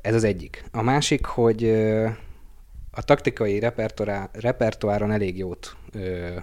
[0.00, 0.64] Ez az egyik.
[0.70, 1.62] A másik, hogy
[2.90, 3.58] a taktikai
[4.32, 6.36] repertoáron elég jót, ö,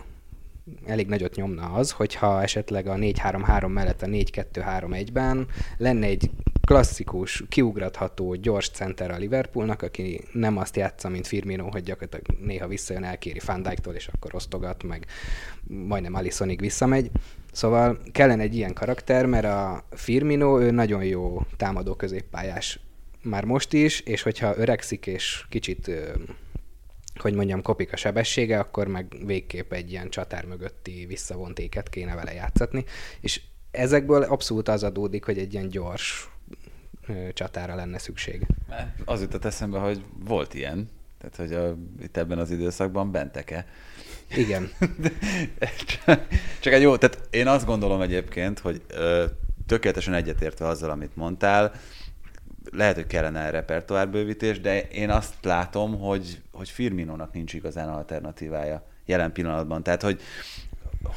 [0.86, 6.30] elég nagyot nyomna az, hogyha esetleg a 4-3-3 mellett a 4-2-3-1-ben lenne egy
[6.62, 12.68] klasszikus, kiugratható, gyors center a Liverpoolnak, aki nem azt játsza, mint Firmino, hogy gyakorlatilag néha
[12.68, 15.06] visszajön, elkéri Van Dijk-tól, és akkor osztogat, meg
[15.68, 17.12] majdnem Alissonig visszamegy.
[17.52, 22.80] Szóval kellene egy ilyen karakter, mert a Firmino, ő nagyon jó támadó középpályás
[23.30, 25.92] már most is, és hogyha öregszik és kicsit
[27.18, 32.16] hogy mondjam, kopik a sebessége, akkor meg végképp egy ilyen csatár mögötti visszavont éket kéne
[32.16, 32.86] vele játszatni,
[33.22, 36.30] és ezekből abszolút az adódik, hogy egy ilyen gyors
[37.34, 38.46] csatára lenne szükség.
[39.06, 43.68] Az jutott eszembe, hogy volt ilyen, tehát hogy a, itt ebben az időszakban benteke.
[44.36, 44.72] Igen.
[45.86, 46.28] csak,
[46.62, 49.26] csak egy jó, tehát én azt gondolom egyébként, hogy ö,
[49.66, 51.72] tökéletesen egyetértve azzal, amit mondtál,
[52.72, 59.32] lehet, hogy kellene repertoárbővítés, de én azt látom, hogy, hogy Firminónak nincs igazán alternatívája jelen
[59.32, 59.84] pillanatban.
[59.84, 60.22] Tehát, hogy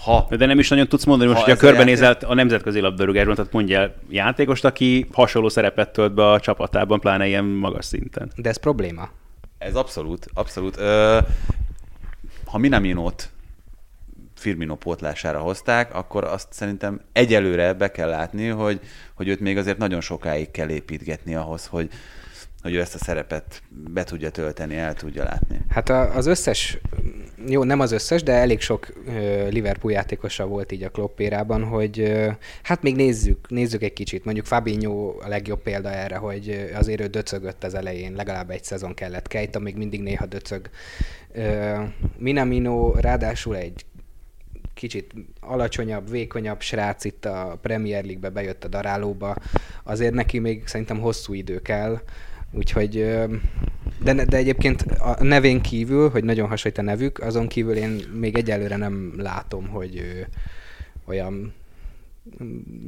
[0.04, 0.26] ha...
[0.30, 2.28] De nem is nagyon tudsz mondani, most, hogy a körbenézel játék...
[2.28, 7.44] a nemzetközi labdarúgásban, tehát mondja játékost, aki hasonló szerepet tölt be a csapatában, pláne ilyen
[7.44, 8.32] magas szinten.
[8.36, 9.08] De ez probléma.
[9.58, 10.76] Ez abszolút, abszolút.
[10.78, 11.18] Ö,
[12.44, 13.30] ha Minaminót
[14.40, 18.80] Firmino pótlására hozták, akkor azt szerintem egyelőre be kell látni, hogy,
[19.14, 21.88] hogy őt még azért nagyon sokáig kell építgetni ahhoz, hogy,
[22.62, 25.60] hogy ő ezt a szerepet be tudja tölteni, el tudja látni.
[25.68, 26.78] Hát az összes,
[27.46, 28.92] jó, nem az összes, de elég sok
[29.50, 32.12] Liverpool játékosa volt így a kloppérában, hogy
[32.62, 34.24] hát még nézzük, nézzük egy kicsit.
[34.24, 38.94] Mondjuk Fabinho a legjobb példa erre, hogy azért ő döcögött az elején, legalább egy szezon
[38.94, 39.28] kellett.
[39.28, 40.70] Kejta még mindig néha döcög.
[42.18, 43.84] Minamino ráadásul egy
[44.80, 49.36] kicsit alacsonyabb, vékonyabb srác itt a Premier League-be bejött a darálóba,
[49.82, 52.00] azért neki még szerintem hosszú idő kell,
[52.52, 52.92] úgyhogy
[54.02, 58.36] de, de egyébként a nevén kívül, hogy nagyon hasonlít a nevük, azon kívül én még
[58.36, 60.28] egyelőre nem látom, hogy ő,
[61.06, 61.54] olyan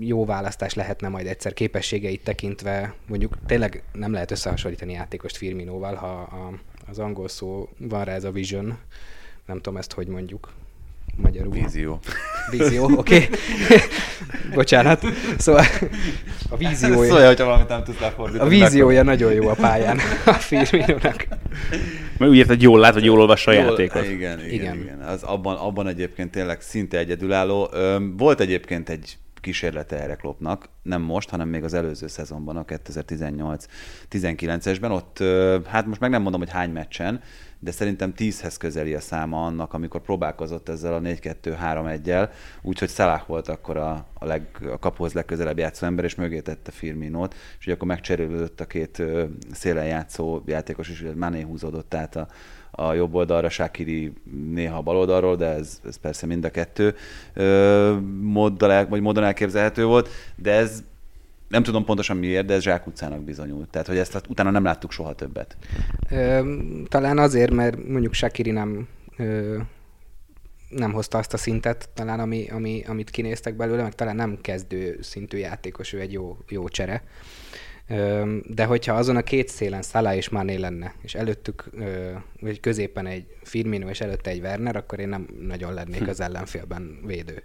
[0.00, 6.20] jó választás lehetne majd egyszer képességeit tekintve, mondjuk tényleg nem lehet összehasonlítani játékost Firminóval, ha
[6.20, 8.78] a, az angol szó van rá ez a vision,
[9.46, 10.52] nem tudom ezt, hogy mondjuk
[11.16, 11.53] magyarul.
[11.53, 11.98] Vízió.
[12.51, 12.96] Vízió, oké.
[12.96, 13.29] Okay.
[14.55, 15.03] Bocsánat.
[15.38, 15.64] Szóval
[16.48, 17.11] a víziója...
[17.11, 18.44] Szólja, hogyha valamit nem tudsz lefordítani.
[18.44, 21.27] A víziója nagyon jó a pályán a Firminónak.
[22.18, 24.05] Mert úgy érted, jól lát, vagy jól olvassa a játékot.
[24.05, 24.77] Igen, igen, Igen.
[24.77, 25.01] igen.
[25.01, 27.68] Az abban, abban egyébként tényleg szinte egyedülálló.
[27.72, 32.64] Öm, Volt egyébként egy kísérlete erre Kloppnak, nem most, hanem még az előző szezonban, a
[32.64, 34.90] 2018-19-esben.
[34.90, 35.22] Ott,
[35.66, 37.20] hát most meg nem mondom, hogy hány meccsen,
[37.62, 42.29] de szerintem 10-hez közeli a száma annak, amikor próbálkozott ezzel a 4-2-3-1-jel,
[42.62, 46.70] úgyhogy Salah volt akkor a, a, leg, a kapuhoz legközelebb játszó ember, és mögé tette
[46.70, 49.03] Firminót, és ugye akkor megcserélődött a két
[49.53, 52.29] szélen játszó játékos is, ugye Mané húzódott át a,
[52.70, 54.12] a jobb oldalra, Shakiri
[54.53, 56.94] néha a bal oldalról, de ez, ez persze mind a kettő
[57.35, 60.83] ö, móddal, el, vagy módon elképzelhető volt, de ez
[61.53, 63.71] nem tudom pontosan miért, de ez zsákutcának bizonyult.
[63.71, 65.57] Tehát, hogy ezt utána nem láttuk soha többet.
[66.11, 66.55] Ö,
[66.88, 69.59] talán azért, mert mondjuk Shakiri nem, ö,
[70.69, 74.99] nem hozta azt a szintet, talán ami, ami, amit kinéztek belőle, meg talán nem kezdő
[75.01, 77.03] szintű játékos, ő egy jó, jó csere.
[78.47, 81.71] De hogyha azon a két szélen Salah és Mané lenne, és előttük,
[82.40, 86.99] vagy középen egy Firmino, és előtte egy Werner, akkor én nem nagyon lennék az ellenfélben
[87.07, 87.42] védő.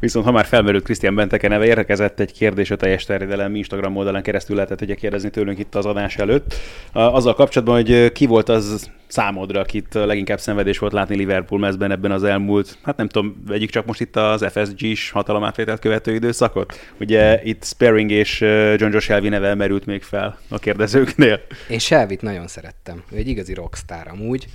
[0.00, 4.22] Viszont ha már felmerült Krisztián Benteke neve, érkezett egy kérdés a teljes terjedelem Instagram oldalán
[4.22, 6.54] keresztül lehetett ugye kérdezni tőlünk itt az adás előtt.
[6.92, 12.10] Azzal kapcsolatban, hogy ki volt az számodra, akit leginkább szenvedés volt látni Liverpool mezben ebben
[12.10, 16.92] az elmúlt, hát nem tudom, vegyük csak most itt az FSG-s hatalomátvételt követő időszakot.
[17.00, 21.40] Ugye itt Sparring és John Josh Shelby neve merült még fel a kérdezőknél.
[21.68, 23.02] Én Shelbyt nagyon szerettem.
[23.12, 24.46] Ő egy igazi rockstar amúgy.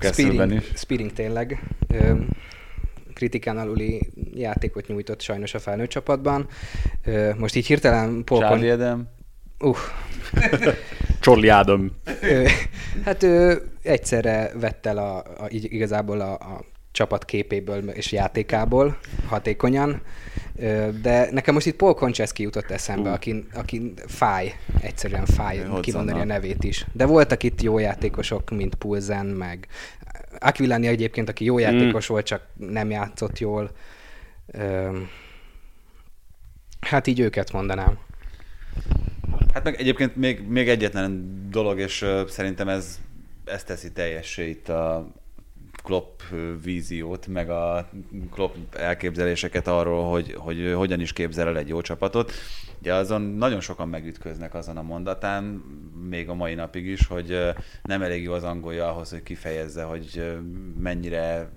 [0.00, 0.64] Spearing, is.
[0.74, 1.60] Spearing tényleg.
[3.14, 6.48] Kritikán aluli játékot nyújtott sajnos a felnőtt csapatban.
[7.36, 8.48] Most így hirtelen Polkon...
[8.48, 9.18] Charlie Adam?
[9.60, 9.76] Uh,
[11.20, 11.90] Csorli Ádám.
[13.04, 20.02] Hát ő egyszerre vett el a, a, igazából a, a csapat képéből és játékából hatékonyan,
[21.02, 23.12] de nekem most itt Paul Koncheszki jutott eszembe, Ú.
[23.12, 26.86] akin, akin fáj, egyszerűen fáj kimondani a nevét is.
[26.92, 29.66] De voltak itt jó játékosok, mint Pulzen, meg
[30.38, 33.70] Aquilani egyébként, aki jó játékos volt, csak nem játszott jól.
[36.80, 37.98] Hát így őket mondanám.
[39.60, 43.00] Hát meg egyébként még, még egyetlen dolog, és uh, szerintem ez,
[43.44, 45.12] ez teszi teljessé itt a
[45.82, 46.20] Klopp
[46.62, 47.88] víziót, meg a
[48.30, 52.32] Klopp elképzeléseket arról, hogy, hogy hogyan is képzel el egy jó csapatot.
[52.80, 55.44] Ugye azon nagyon sokan megütköznek azon a mondatán,
[56.08, 57.38] még a mai napig is, hogy
[57.82, 60.38] nem elég jó az angolja ahhoz, hogy kifejezze, hogy
[60.78, 61.48] mennyire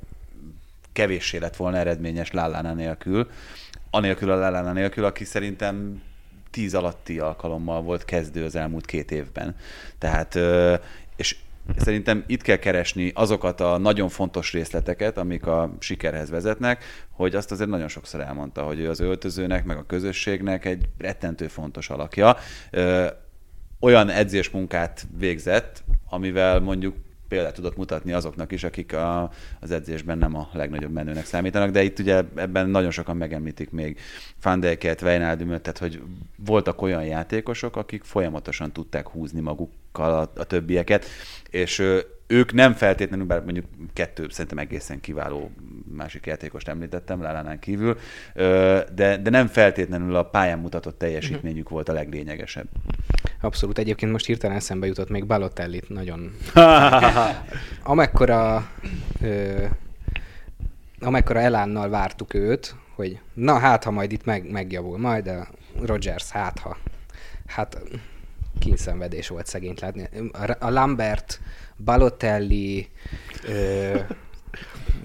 [0.92, 3.28] kevéssé lett volna eredményes Lallana nélkül.
[3.90, 6.02] Anélkül a Lallana nélkül, aki szerintem
[6.54, 9.56] tíz alatti alkalommal volt kezdő az elmúlt két évben.
[9.98, 10.40] Tehát,
[11.16, 11.38] és
[11.78, 17.52] szerintem itt kell keresni azokat a nagyon fontos részleteket, amik a sikerhez vezetnek, hogy azt
[17.52, 22.38] azért nagyon sokszor elmondta, hogy ő az öltözőnek, meg a közösségnek egy rettentő fontos alakja.
[23.80, 26.96] Olyan edzésmunkát végzett, amivel mondjuk
[27.34, 31.84] példát tudott mutatni azoknak is, akik a, az edzésben nem a legnagyobb menőnek számítanak, de
[31.84, 34.00] itt ugye ebben nagyon sokan megemlítik még
[34.42, 36.02] Van Dijket, Wijnaldumot, tehát hogy
[36.46, 41.06] voltak olyan játékosok, akik folyamatosan tudták húzni magukkal a, a többieket,
[41.50, 41.84] és
[42.28, 45.52] ők nem feltétlenül, bár mondjuk kettő szerintem egészen kiváló
[45.96, 47.98] másik játékost említettem, Lálánán kívül,
[48.94, 52.68] de, de nem feltétlenül a pályán mutatott teljesítményük volt a leglényegesebb.
[53.42, 53.78] Abszolút.
[53.78, 56.38] Egyébként most hirtelen eszembe jutott még Balotellit nagyon.
[57.84, 58.70] amekkora,
[59.22, 59.66] ö,
[61.00, 65.48] amekkora elánnal vártuk őt, hogy na hát, ha majd itt meg, megjavul, majd a
[65.82, 66.78] Rogers, hát ha.
[67.48, 67.82] Hát
[68.60, 70.10] kínszenvedés volt szegényt látni.
[70.60, 71.40] A Lambert,
[71.78, 72.88] Balotelli,
[73.48, 74.00] ö,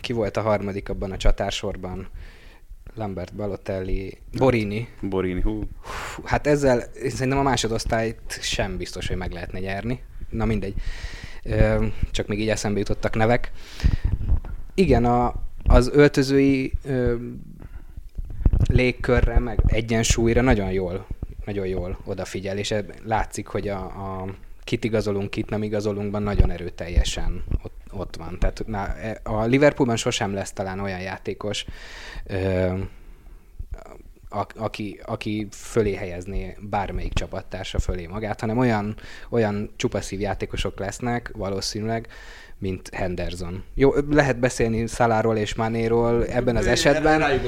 [0.00, 2.08] ki volt a harmadik abban a csatársorban?
[2.94, 4.88] Lambert, Balotelli, Borini.
[5.02, 5.62] Borini, hú.
[5.82, 10.02] Fú, Hát ezzel szerintem a másodosztályt sem biztos, hogy meg lehetne nyerni.
[10.30, 10.74] Na mindegy.
[11.42, 13.52] Ö, Csak még így eszembe jutottak nevek.
[14.74, 17.14] Igen, a, az öltözői ö,
[18.70, 21.06] légkörre, meg egyensúlyra nagyon jól,
[21.44, 24.34] nagyon jól odafigyel, és látszik, hogy a, a
[24.68, 28.38] kit igazolunk, kit nem igazolunkban nagyon erőteljesen ott, ott van.
[28.38, 31.64] Tehát na, e- a Liverpoolban sosem lesz talán olyan játékos,
[32.26, 32.72] ö,
[34.28, 38.96] a- aki, aki fölé helyezné bármelyik csapattársa fölé magát, hanem olyan,
[39.30, 42.08] olyan csupaszív játékosok lesznek valószínűleg,
[42.58, 43.64] mint Henderson.
[43.74, 47.40] Jó, lehet beszélni Szaláról és Manéról ebben az esetben,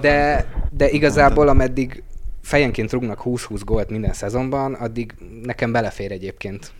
[0.00, 2.02] de, de igazából ameddig
[2.42, 6.72] fejenként rúgnak 20-20 gólt minden szezonban, addig nekem belefér egyébként.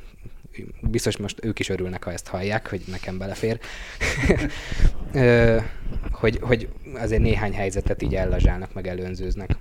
[0.81, 3.59] Biztos most ők is örülnek, ha ezt hallják, hogy nekem belefér.
[6.13, 9.57] Hogy, hogy azért néhány helyzetet így ellazsálnak, meg előnzőznek.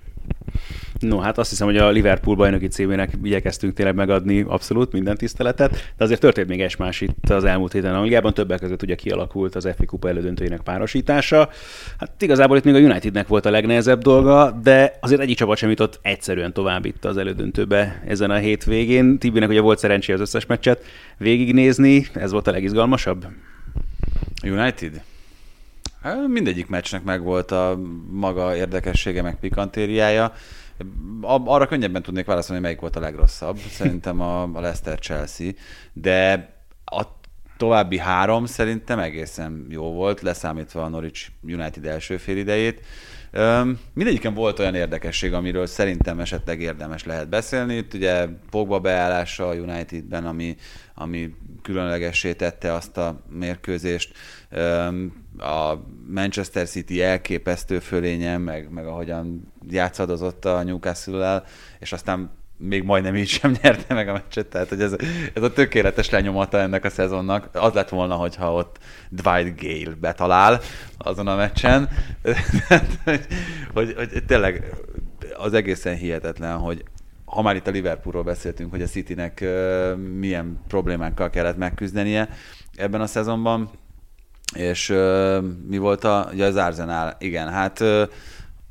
[1.00, 5.72] No, hát azt hiszem, hogy a Liverpool bajnoki címének igyekeztünk tényleg megadni abszolút minden tiszteletet,
[5.72, 9.56] de azért történt még egy más itt az elmúlt héten Angliában, többek között ugye kialakult
[9.56, 11.50] az FA Kupa elődöntőjének párosítása.
[11.98, 15.70] Hát igazából itt még a Unitednek volt a legnehezebb dolga, de azért egyik csapat sem
[15.70, 19.18] jutott egyszerűen tovább itt az elődöntőbe ezen a hétvégén.
[19.20, 20.84] Tibinek ugye volt szerencsé az összes meccset
[21.18, 23.26] végignézni, ez volt a legizgalmasabb?
[24.44, 25.02] United?
[26.02, 27.80] Hát, Mindegyik meccsnek megvolt a
[28.12, 30.34] maga érdekessége, meg pikantériája.
[31.22, 33.58] Arra könnyebben tudnék válaszolni, melyik volt a legrosszabb.
[33.58, 35.52] Szerintem a, a Leicester-Chelsea.
[35.94, 36.50] De
[36.86, 37.04] a
[37.58, 42.82] további három szerintem egészen jó volt, leszámítva a Norwich United első fél idejét.
[43.94, 47.76] Mindegyiken volt olyan érdekesség, amiről szerintem esetleg érdemes lehet beszélni.
[47.76, 50.56] Itt ugye Pogba beállása a Unitedben, ami,
[50.94, 54.14] ami különlegessé tette azt a mérkőzést.
[55.38, 55.74] A
[56.08, 61.44] Manchester City elképesztő fölénye, meg, meg ahogyan játszadozott a Newcastle-el,
[61.80, 64.96] és aztán még majdnem így sem nyerte meg a meccset, tehát hogy ez,
[65.34, 67.50] ez a tökéletes lenyomata ennek a szezonnak.
[67.54, 68.78] Az lett volna, hogyha ott
[69.10, 70.60] Dwight Gale betalál
[70.98, 71.90] azon a meccsen,
[73.04, 73.26] hogy,
[73.74, 74.76] hogy, hogy tényleg
[75.38, 76.84] az egészen hihetetlen, hogy
[77.26, 79.46] ha már itt a Liverpoolról beszéltünk, hogy a Citynek
[80.18, 82.30] milyen problémákkal kellett megküzdenie
[82.76, 83.70] ebben a szezonban,
[84.56, 88.04] és ö, mi volt a, ugye az Arsenal, igen, hát ö,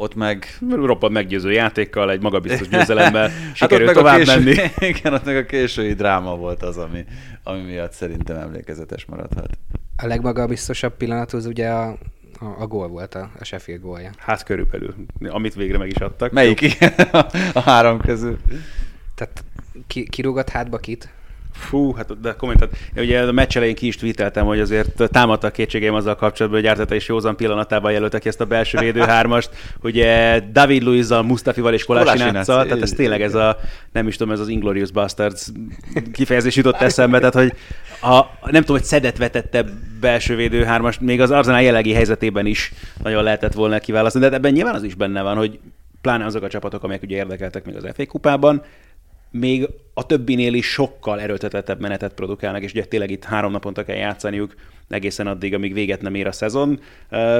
[0.01, 4.55] ott meg Roppant meggyőző játékkal, egy magabiztos győzelemmel Hát sikerült a tovább késő, menni.
[4.97, 7.05] Igen, ott meg a késői dráma volt az, ami,
[7.43, 9.59] ami miatt szerintem emlékezetes maradhat.
[9.97, 11.89] A legmagabiztosabb pillanat az ugye a,
[12.39, 14.11] a, a gól volt, a, a Sheffield gólja.
[14.19, 14.95] Hát körülbelül,
[15.29, 16.33] amit végre meg is adtak.
[16.33, 16.79] Melyik
[17.53, 18.39] a három közül?
[19.15, 19.45] Tehát
[19.87, 21.09] ki, kirúgott hátba kit?
[21.59, 25.53] Fú, hát de komolyan, tehát ugye a meccs elején ki is tweeteltem, hogy azért támadtak
[25.53, 29.51] kétségeim azzal kapcsolatban, hogy Árteta és Józan pillanatában jelöltek ki ezt a belső védőhármast.
[29.83, 33.59] Ugye David Luizzal, Mustafival és Kolasinac, tehát ez tényleg ez a,
[33.93, 35.47] nem is tudom, ez az Inglorious Bastards
[36.13, 37.53] kifejezés jutott eszembe, tehát hogy
[38.11, 39.65] a, nem tudom, hogy szedet vetette
[40.01, 44.75] belső védőhármast, még az Arsenal jelenlegi helyzetében is nagyon lehetett volna kiválasztani, de ebben nyilván
[44.75, 45.59] az is benne van, hogy
[46.01, 48.63] pláne azok a csapatok, amelyek ugye érdekeltek még az FA kupában,
[49.31, 53.97] még a többinél is sokkal erőltetettebb menetet produkálnak, és ugye tényleg itt három naponta kell
[53.97, 54.55] játszaniuk
[54.89, 56.81] egészen addig, amíg véget nem ér a szezon.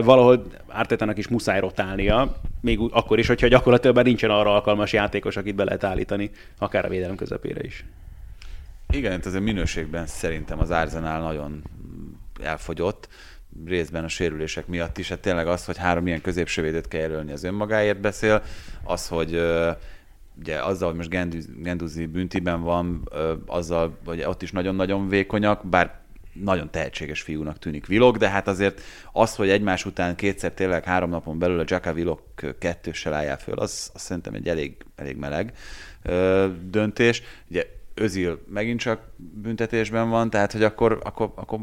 [0.03, 5.37] Valahol Ártétának is muszáj rotálnia, még akkor is, hogyha gyakorlatilag már nincsen arra alkalmas játékos,
[5.37, 7.85] akit be lehet állítani, akár a védelem közepére is.
[8.93, 11.63] Igen, itt azért minőségben szerintem az Arsenal nagyon
[12.43, 13.09] elfogyott,
[13.67, 15.09] részben a sérülések miatt is.
[15.09, 18.43] Hát tényleg az, hogy három ilyen középsővédőt kell jelölni, az önmagáért beszél.
[18.85, 19.43] Az, hogy
[20.39, 23.09] ugye azzal, hogy most Genduzi, Genduzi büntiben van,
[23.47, 26.01] azzal, hogy ott is nagyon-nagyon vékonyak, bár
[26.33, 28.81] nagyon tehetséges fiúnak tűnik Vilok, de hát azért
[29.13, 32.23] az, hogy egymás után kétszer tényleg három napon belül a Jaka Vilok
[32.59, 35.53] kettőssel álljál föl, az, az szerintem egy elég, elég meleg
[36.03, 37.23] ö, döntés.
[37.51, 41.61] Ugye Özil megint csak büntetésben van, tehát hogy akkor, akkor, akkor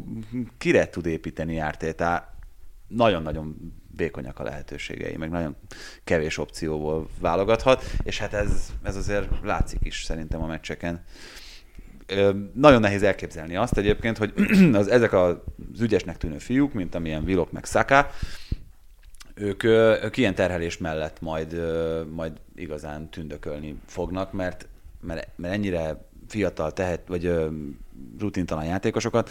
[0.58, 2.35] kire tud építeni Ártétá?
[2.88, 5.56] Nagyon-nagyon vékonyak a lehetőségei, meg nagyon
[6.04, 11.04] kevés opcióból válogathat, és hát ez, ez azért látszik is szerintem a meccseken.
[12.54, 14.34] Nagyon nehéz elképzelni azt egyébként, hogy
[14.74, 15.36] az, ezek az
[15.80, 18.10] ügyesnek tűnő fiúk, mint amilyen Vilok meg Saka,
[19.36, 19.63] ők,
[20.04, 21.62] ők ilyen terhelés mellett majd,
[22.13, 24.67] majd igazán tündökölni fognak, mert,
[25.02, 27.34] mert, mert ennyire fiatal, tehet, vagy
[28.19, 29.30] rutintalan játékosokat,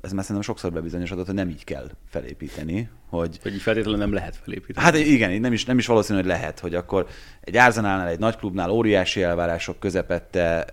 [0.00, 4.12] ez már szerintem sokszor bebizonyosodott, hogy nem így kell felépíteni, hogy, Hogy így feltétlenül nem
[4.12, 4.86] lehet felépíteni.
[4.86, 7.06] Hát igen, nem is, nem is valószínű, hogy lehet, hogy akkor
[7.40, 10.66] egy Arsenalnál, egy nagy klubnál óriási elvárások közepette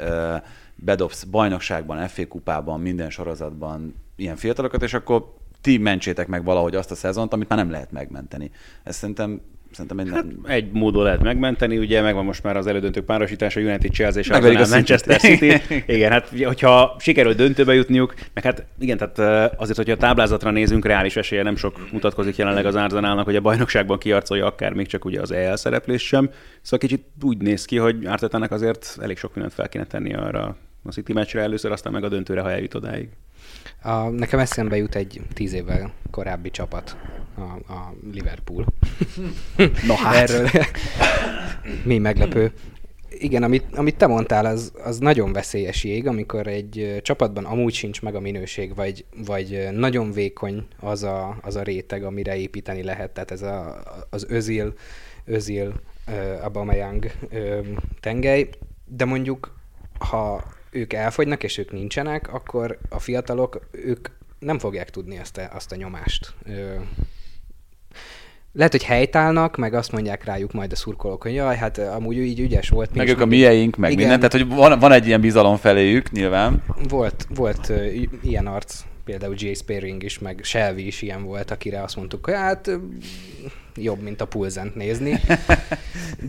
[0.76, 6.92] bedobsz bajnokságban, FA kupában, minden sorozatban ilyen fiatalokat, és akkor ti mentsétek meg valahogy azt
[6.92, 8.52] a szezont, amit már nem lehet megmenteni.
[8.84, 9.42] Ez szerintem,
[9.78, 13.92] szerintem egy Hát egy módon lehet megmenteni, ugye megvan most már az elődöntő párosítása, United,
[13.92, 15.62] Chelsea és Arsenal, a Manchester City-t.
[15.62, 15.84] City.
[15.96, 20.86] Igen, hát hogyha sikerül döntőbe jutniuk, meg hát igen, tehát azért, hogyha a táblázatra nézünk,
[20.86, 25.06] reális esélye nem sok mutatkozik jelenleg az Arsenalnak, hogy a bajnokságban kiarcolja akár még csak
[25.06, 26.30] ugye az EL szereplés sem.
[26.62, 30.56] Szóval kicsit úgy néz ki, hogy Artetának azért elég sok mindent fel kéne tenni arra
[30.84, 33.10] a City meccsre először, aztán meg a döntőre, ha eljut odáig.
[33.88, 36.98] A, nekem eszembe jut egy tíz évvel korábbi csapat,
[37.36, 38.66] a, a Liverpool.
[39.88, 40.30] No hát.
[40.30, 40.50] Erről
[41.84, 42.52] mi meglepő.
[43.10, 48.02] Igen, amit, amit te mondtál, az, az nagyon veszélyes jég, amikor egy csapatban amúgy sincs
[48.02, 53.12] meg a minőség, vagy, vagy nagyon vékony az a, az a réteg, amire építeni lehet.
[53.12, 54.74] Tehát ez a, az özil,
[55.26, 55.74] özil,
[56.08, 57.60] uh, Aubameyang ö,
[58.00, 58.50] tengely,
[58.86, 59.56] de mondjuk
[60.00, 64.08] ha ők elfogynak, és ők nincsenek, akkor a fiatalok, ők
[64.40, 66.34] nem fogják tudni azt a, azt a nyomást.
[66.46, 66.76] Ö,
[68.54, 72.40] lehet, hogy helytállnak, meg azt mondják rájuk majd a szurkolók, hogy jaj, hát amúgy így
[72.40, 72.96] ügyes volt.
[72.96, 74.08] Meg ők a mieink, meg Igen.
[74.10, 74.30] minden.
[74.30, 76.64] Tehát, hogy van, van egy ilyen bizalom feléjük, nyilván.
[76.90, 77.86] Volt, volt ö,
[78.22, 82.34] ilyen arc, például Jay Spearing is, meg Shelby is ilyen volt, akire azt mondtuk, hogy
[82.34, 82.70] hát
[83.78, 85.20] jobb, mint a pulzent nézni.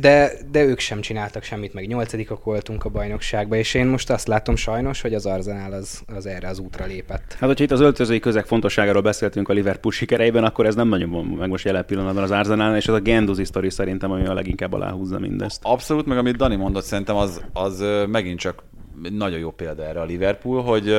[0.00, 4.26] De, de ők sem csináltak semmit, meg nyolcadikak voltunk a bajnokságba, és én most azt
[4.26, 7.32] látom sajnos, hogy az Arsenal az, az erre az útra lépett.
[7.32, 11.10] Hát, hogyha itt az öltözői közeg fontosságáról beszéltünk a Liverpool sikereiben, akkor ez nem nagyon
[11.10, 14.34] van meg most jelen pillanatban az Arsenal, és ez a Genduzi sztori szerintem, ami a
[14.34, 15.60] leginkább aláhúzza mindezt.
[15.64, 18.62] Abszolút, meg amit Dani mondott, szerintem az, az megint csak
[19.10, 20.94] nagyon jó példa erre a Liverpool, hogy,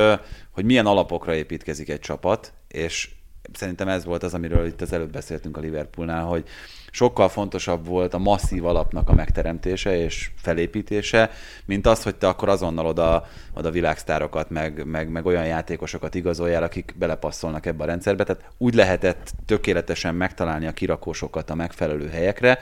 [0.50, 3.08] hogy milyen alapokra építkezik egy csapat, és
[3.52, 6.44] szerintem ez volt az, amiről itt az előbb beszéltünk a Liverpoolnál, hogy
[6.90, 11.30] sokkal fontosabb volt a masszív alapnak a megteremtése és felépítése,
[11.64, 16.62] mint az, hogy te akkor azonnal oda, oda világsztárokat, meg, meg, meg olyan játékosokat igazoljál,
[16.62, 18.24] akik belepasszolnak ebbe a rendszerbe.
[18.24, 22.58] Tehát úgy lehetett tökéletesen megtalálni a kirakósokat a megfelelő helyekre,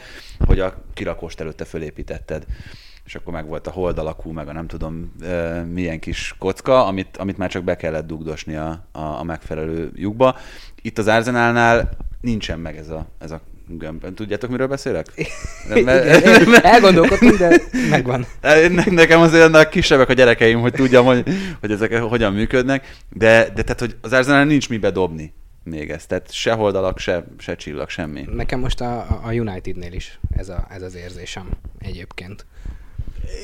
[0.47, 2.45] hogy a kirakóst előtte fölépítetted
[3.09, 6.87] és akkor meg volt a hold alakú, meg a nem tudom e, milyen kis kocka,
[6.87, 10.37] amit, amit már csak be kellett dugdosni a, a, a megfelelő lyukba.
[10.83, 11.91] Itt az Arsenalnál
[12.21, 14.15] nincsen meg ez a, ez a gömb.
[14.15, 15.07] Tudjátok, miről beszélek?
[15.85, 18.27] Mert- Igen, elgondolkodtunk, de megvan.
[18.69, 21.29] Ne- Nekem azért annál kisebbek a gyerekeim, hogy tudjam, hogy,
[21.61, 25.33] hogy ezek hogyan működnek, de, de tehát, hogy az Arsenal nincs mibe dobni
[25.63, 26.09] még ezt.
[26.09, 28.25] Tehát se holdalak, se, se csillag, semmi.
[28.33, 31.49] Nekem most a, a Unitednél is ez, a, ez az érzésem
[31.79, 32.47] egyébként.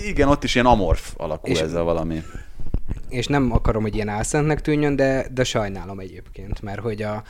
[0.06, 2.22] Igen, ott is ilyen amorf alakul És- ez a valami.
[3.08, 7.22] és nem akarom, hogy ilyen álszentnek tűnjön, de, de sajnálom egyébként, mert hogy a,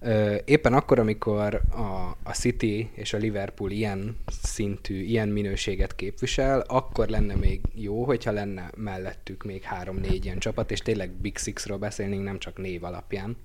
[0.00, 6.60] ö, éppen akkor, amikor a, a City és a Liverpool ilyen szintű, ilyen minőséget képvisel,
[6.66, 11.76] akkor lenne még jó, hogyha lenne mellettük még három-négy ilyen csapat, és tényleg Big Sixről
[11.78, 13.36] beszélnénk, nem csak név alapján.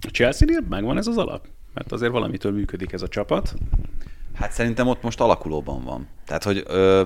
[0.00, 1.46] A Chelsea-nél megvan ez az alap?
[1.74, 3.54] Mert azért valamitől működik ez a csapat.
[4.34, 6.08] Hát szerintem ott most alakulóban van.
[6.26, 7.02] Tehát, hogy ö,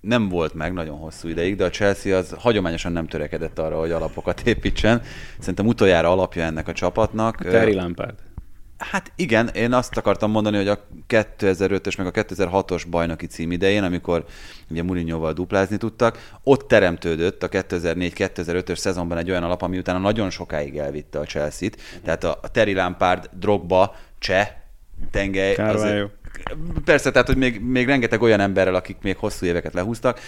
[0.00, 3.90] nem volt meg nagyon hosszú ideig, de a Chelsea az hagyományosan nem törekedett arra, hogy
[3.90, 5.02] alapokat építsen.
[5.38, 7.44] Szerintem utoljára alapja ennek a csapatnak.
[7.44, 8.14] ö, Terry Lampard.
[8.78, 13.82] Hát igen, én azt akartam mondani, hogy a 2005-ös meg a 2006-os bajnoki cím idején,
[13.82, 14.24] amikor
[14.70, 20.30] ugye Mourinhoval duplázni tudtak, ott teremtődött a 2004-2005-ös szezonban egy olyan alap, ami utána nagyon
[20.30, 21.76] sokáig elvitte a Chelsea-t.
[22.04, 24.48] Tehát a, a Terry Lampard, Drogba, Cseh,
[25.10, 26.08] Tengely, Carvalho.
[26.84, 30.20] Persze, tehát, hogy még, még rengeteg olyan emberrel, akik még hosszú éveket lehúztak,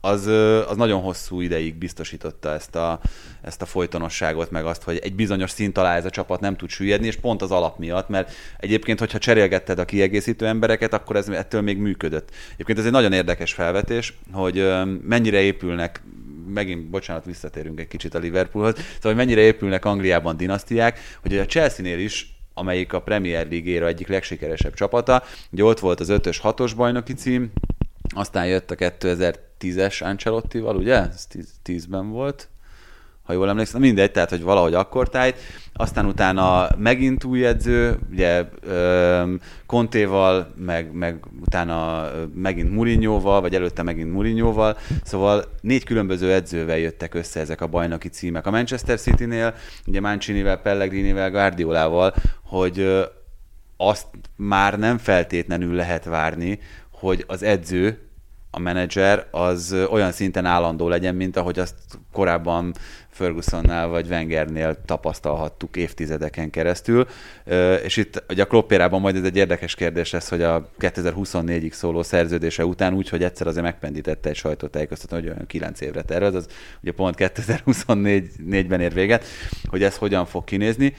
[0.00, 0.26] az,
[0.66, 3.00] az nagyon hosszú ideig biztosította ezt a,
[3.42, 6.68] ezt a folytonosságot, meg azt, hogy egy bizonyos szint alá ez a csapat nem tud
[6.68, 11.28] süllyedni, és pont az alap miatt, mert egyébként, hogyha cserélgetted a kiegészítő embereket, akkor ez
[11.28, 12.30] ettől még működött.
[12.52, 16.02] Egyébként ez egy nagyon érdekes felvetés, hogy mennyire épülnek
[16.54, 21.46] megint, bocsánat, visszatérünk egy kicsit a Liverpoolhoz, szóval hogy mennyire épülnek Angliában dinasztiák, hogy a
[21.46, 25.22] Chelsea-nél is amelyik a Premier League-éra egyik legsikeresebb csapata.
[25.50, 27.52] Ugye ott volt az 5-ös, 6-os bajnoki cím,
[28.14, 30.96] aztán jött a 2010-es Ancelottival, ugye?
[30.96, 31.26] Ez
[31.64, 32.48] 10-ben volt
[33.30, 35.38] ha jól emlékszem, mindegy, tehát, hogy valahogy akkor tájt.
[35.80, 43.82] Aztán utána megint új edző, ugye öm, Contéval, meg, meg utána megint Mourinhoval, vagy előtte
[43.82, 48.46] megint Mourinhoval, szóval négy különböző edzővel jöttek össze ezek a bajnoki címek.
[48.46, 49.54] A Manchester City-nél,
[49.86, 53.06] ugye Mancinivel, Pellegrinivel, Guardiolával, hogy
[53.76, 54.06] azt
[54.36, 56.58] már nem feltétlenül lehet várni,
[56.90, 58.09] hogy az edző,
[58.50, 61.74] a menedzser az olyan szinten állandó legyen, mint ahogy azt
[62.12, 62.74] korábban
[63.08, 67.06] Fergusonnál vagy Wengernél tapasztalhattuk évtizedeken keresztül.
[67.82, 72.02] És itt ugye a Kloppérában majd ez egy érdekes kérdés lesz, hogy a 2024-ig szóló
[72.02, 76.46] szerződése után úgy, hogy egyszer azért megpendítette egy sajtótájékoztató, hogy olyan 9 évre tervez, az
[76.82, 79.24] ugye pont 2024-ben ér véget,
[79.68, 80.94] hogy ez hogyan fog kinézni.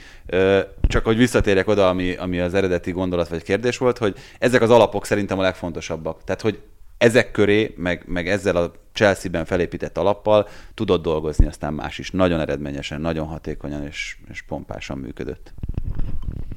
[0.88, 4.70] Csak hogy visszatérjek oda, ami, ami az eredeti gondolat vagy kérdés volt, hogy ezek az
[4.70, 6.24] alapok szerintem a legfontosabbak.
[6.24, 6.60] Tehát, hogy
[7.02, 12.12] ezek köré, meg, meg ezzel a Chelsea-ben felépített alappal tudott dolgozni aztán más is.
[12.12, 15.54] Nagyon eredményesen, nagyon hatékonyan és, és pompásan működött.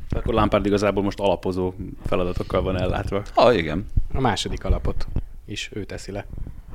[0.08, 1.74] Akkor Lampard igazából most alapozó
[2.06, 3.22] feladatokkal van ellátva.
[3.34, 3.86] Ah, igen.
[4.12, 5.06] A második alapot
[5.46, 6.26] is ő teszi le.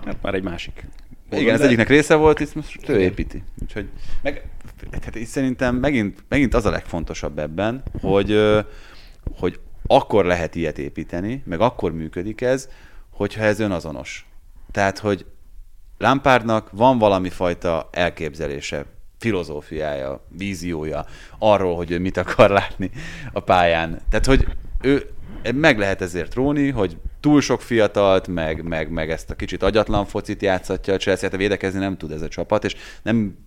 [0.06, 0.86] Hát már egy másik.
[1.32, 3.44] Igen, ez egyiknek része volt, itt most ő építi.
[3.62, 3.90] Úgyhogy
[4.22, 4.50] meg
[4.90, 8.60] tehát itt szerintem megint, megint az a legfontosabb ebben, hogy, ö,
[9.38, 12.70] hogy akkor lehet ilyet építeni, meg akkor működik ez,
[13.20, 14.26] hogyha ez önazonos.
[14.72, 15.26] Tehát, hogy
[15.98, 18.86] Lampardnak van valami fajta elképzelése,
[19.18, 21.06] filozófiája, víziója
[21.38, 22.92] arról, hogy ő mit akar látni
[23.34, 24.02] a pályán.
[24.10, 24.48] Tehát, hogy
[24.82, 25.10] ő
[25.54, 30.06] meg lehet ezért róni, hogy túl sok fiatalt, meg, meg, meg ezt a kicsit agyatlan
[30.06, 33.38] focit játszatja a Chelsea, hát védekezni nem tud ez a csapat, és nem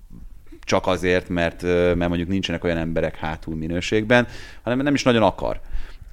[0.60, 4.26] csak azért, mert, mert mondjuk nincsenek olyan emberek hátul minőségben,
[4.62, 5.60] hanem nem is nagyon akar.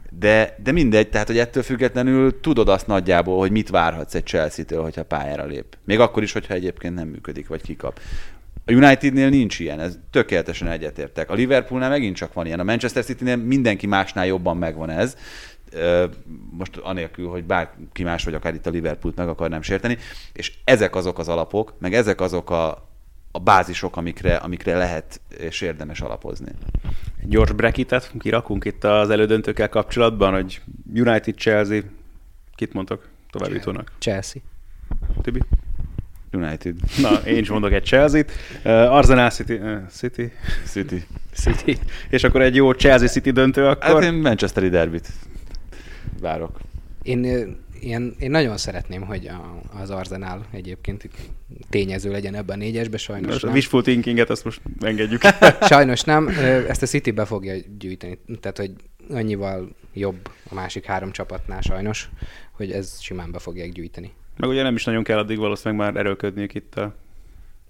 [0.09, 4.81] De, de mindegy, tehát hogy ettől függetlenül tudod azt nagyjából, hogy mit várhatsz egy Chelsea-től,
[4.81, 5.77] hogyha pályára lép.
[5.83, 7.99] Még akkor is, hogyha egyébként nem működik, vagy kikap.
[8.65, 11.29] A Unitednél nincs ilyen, ez tökéletesen egyetértek.
[11.29, 12.59] A Liverpoolnál megint csak van ilyen.
[12.59, 15.17] A Manchester Citynél mindenki másnál jobban megvan ez.
[16.51, 19.97] Most anélkül, hogy bárki más, vagy akár itt a Liverpoolt meg akarnám sérteni.
[20.33, 22.88] És ezek azok az alapok, meg ezek azok a,
[23.31, 26.51] a bázisok, amikre, amikre lehet és érdemes alapozni.
[27.23, 30.61] Gyors brekitet kirakunk itt az elődöntőkkel kapcsolatban, hogy
[30.95, 31.81] United, Chelsea,
[32.55, 33.91] kit mondtok továbbítónak?
[33.97, 34.41] Chelsea.
[35.21, 35.39] Tibi?
[36.31, 36.75] United.
[37.01, 38.31] Na, én is mondok egy Chelsea-t.
[38.63, 40.31] Uh, Arsenal City, uh, City,
[40.65, 41.03] City.
[41.33, 41.77] City,
[42.09, 44.03] és akkor egy jó Chelsea City döntő Hát akkor.
[44.03, 45.09] én Manchesteri derbit
[46.21, 46.59] várok.
[47.01, 47.85] Én, ö,
[48.19, 51.09] én, nagyon szeretném, hogy a, az Arsenal egyébként
[51.69, 53.55] tényező legyen ebben a négyesbe, sajnos Most a nem.
[53.55, 55.21] wishful thinkinget azt most engedjük.
[55.69, 56.27] Sajnos nem,
[56.67, 58.71] ezt a City be fogja gyűjteni, tehát hogy
[59.09, 62.09] annyival jobb a másik három csapatnál sajnos,
[62.51, 64.11] hogy ez simán be fogják gyűjteni.
[64.37, 66.95] Meg ugye nem is nagyon kell addig valószínűleg már erőlködniük itt a...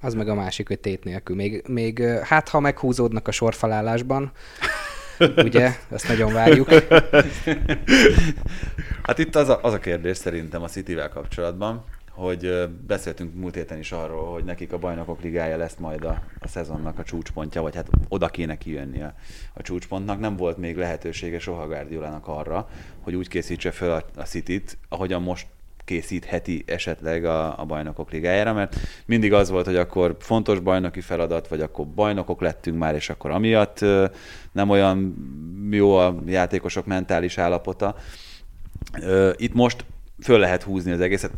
[0.02, 1.36] Az meg a másik, hogy tét nélkül.
[1.36, 4.32] Még, még hát, ha meghúzódnak a sorfalálásban,
[5.38, 6.70] ugye, ezt nagyon várjuk.
[9.04, 13.78] Hát itt az a, az a kérdés szerintem a Cityvel kapcsolatban, hogy beszéltünk múlt héten
[13.78, 17.76] is arról, hogy nekik a bajnokok ligája lesz majd a, a szezonnak a csúcspontja, vagy
[17.76, 19.14] hát oda kéne kijönni a,
[19.54, 20.20] a csúcspontnak.
[20.20, 22.70] Nem volt még lehetősége soha Guardiolának arra,
[23.02, 25.48] hogy úgy készítse fel a, a Cityt, ahogyan most
[25.90, 28.76] készítheti esetleg a, a bajnokok ligájára, mert
[29.06, 33.32] mindig az volt, hogy akkor fontos bajnoki feladat, vagy akkor bajnokok lettünk már, és akkor
[33.32, 33.80] amiatt
[34.52, 35.16] nem olyan
[35.72, 37.96] jó a játékosok mentális állapota.
[39.36, 39.86] Itt most
[40.22, 41.32] föl lehet húzni az egészet,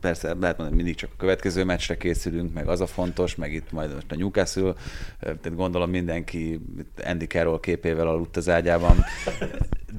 [0.00, 3.72] persze lehet mondani, mindig csak a következő meccsre készülünk, meg az a fontos, meg itt
[3.72, 4.74] majd most a Newcastle,
[5.20, 6.60] tehát gondolom mindenki
[7.04, 9.04] Andy Carroll képével aludt az ágyában,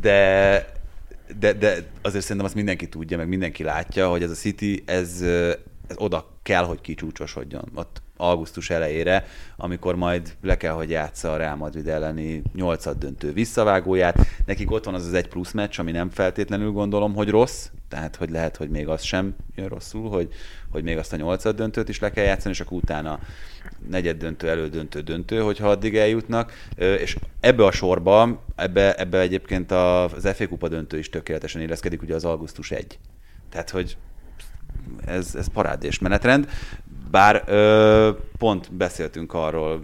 [0.01, 0.82] de,
[1.40, 5.22] de, de azért szerintem azt mindenki tudja, meg mindenki látja, hogy ez a City, ez,
[5.88, 7.72] ez oda kell, hogy kicsúcsosodjon.
[7.76, 9.26] Ott augusztus elejére,
[9.58, 14.28] amikor majd le kell, hogy játsza a Real Madrid elleni nyolcad döntő visszavágóját.
[14.46, 18.16] Nekik ott van az az egy plusz meccs, ami nem feltétlenül gondolom, hogy rossz, tehát
[18.16, 20.30] hogy lehet, hogy még az sem jön rosszul, hogy,
[20.74, 23.20] hogy még azt a nyolcad döntőt is le kell játszani, és akkor utána
[23.90, 26.52] negyed döntő, elődöntő, döntő, hogyha addig eljutnak.
[26.76, 32.16] És ebbe a sorba, ebbe, ebbe egyébként az FA Kupa döntő is tökéletesen illeszkedik, ugye
[32.16, 33.00] az augusztus 1.
[33.50, 33.98] Tehát, hogy
[35.06, 36.50] ez, ez parádés menetrend.
[37.12, 39.82] Bár ö, pont beszéltünk arról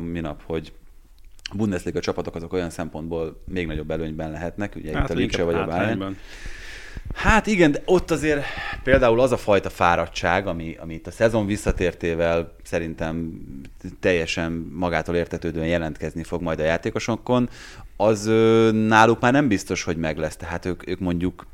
[0.00, 0.72] minap, hogy
[1.42, 5.42] a Bundesliga csapatok azok olyan szempontból még nagyobb előnyben lehetnek, ugye hát, itt a Lipcse
[5.42, 6.16] vagy a Bayern.
[7.14, 8.44] Hát igen, de ott azért
[8.82, 13.40] például az a fajta fáradtság, ami, ami itt a szezon visszatértével szerintem
[14.00, 17.48] teljesen magától értetődően jelentkezni fog majd a játékosokon,
[17.96, 18.24] az
[18.72, 20.36] náluk már nem biztos, hogy meg lesz.
[20.36, 21.46] Tehát ők, ők mondjuk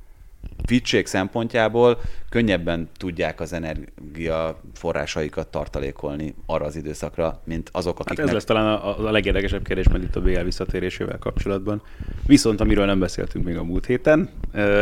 [0.67, 1.99] fitség szempontjából
[2.29, 8.27] könnyebben tudják az energia forrásaikat tartalékolni arra az időszakra, mint azok, Hát akiknek...
[8.27, 11.83] ez lesz talán a, a legérdekesebb kérdés majd itt a BL visszatérésével kapcsolatban.
[12.27, 14.31] Viszont amiről nem beszéltünk még a múlt héten,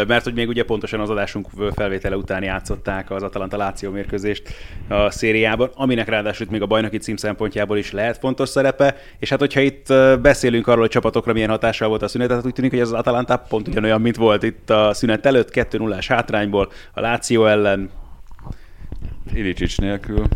[0.06, 4.42] mert hogy még ugye pontosan az adásunk felvétele után játszották az Atalanta Láció mérkőzést
[4.88, 9.28] a szériában, aminek ráadásul itt még a bajnoki cím szempontjából is lehet fontos szerepe, és
[9.28, 9.86] hát hogyha itt
[10.20, 12.98] beszélünk arról, hogy csapatokra milyen hatással volt a szünet, hát úgy tűnik, hogy ez az
[12.98, 17.90] Atalanta pont ugyanolyan, mint volt itt a szünet előtt, 2 0 hátrányból a Láció ellen,
[19.32, 20.26] Ilicsics nélkül.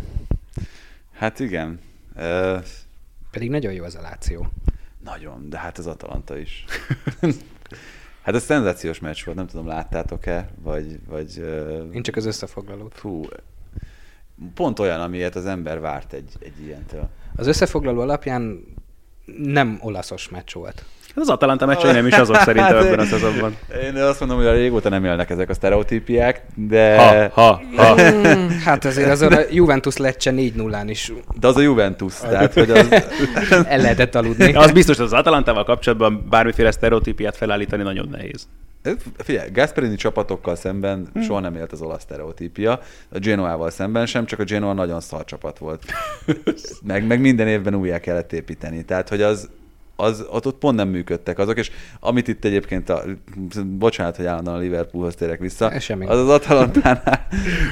[1.13, 1.79] Hát igen.
[2.15, 2.57] Ö,
[3.31, 4.47] Pedig nagyon jó az a Láció.
[5.03, 6.65] Nagyon, de hát az Atalanta is.
[8.23, 10.99] hát ez szenzációs meccs volt, nem tudom, láttátok-e, vagy...
[11.07, 12.97] vagy ö, Én csak az összefoglalót.
[12.97, 13.23] Fú,
[14.53, 17.09] pont olyan, amilyet az ember várt egy, egy ilyentől.
[17.35, 18.63] Az összefoglaló alapján
[19.37, 20.85] nem olaszos meccs volt.
[21.15, 23.57] Az Atalanta meccsei nem is azok szerintem Hát, ebben a szezonban.
[23.83, 27.95] Én azt mondom, hogy a régóta nem élnek ezek a sztereotípiák, de, Ha, ha, ha.
[28.65, 32.69] Hát azért az a Juventus Lecce 4 0 is de az a Juventus, tehát hogy
[32.69, 32.87] az,
[33.67, 34.53] el lehetett aludni.
[34.53, 38.47] Az biztos, hogy az Atalantával kapcsolatban bármiféle sztereotípiát felállítani nagyon nehéz.
[39.17, 41.21] Figyelj, Gasperini csapatokkal szemben Hm.
[41.21, 45.25] soha nem élt az olasz sztereotípia, a Genoával szemben sem, csak a Genoa nagyon szar
[45.25, 45.83] csapat volt.
[46.83, 48.85] meg, meg minden évben újjá kellett építeni.
[48.85, 49.49] Tehát, hogy az,
[50.01, 53.03] az ott, ott pont nem működtek azok, és amit itt egyébként, a,
[53.65, 56.05] bocsánat, hogy állandóan a Liverpoolhoz térek vissza, semmi.
[56.05, 57.27] az az Atalantánál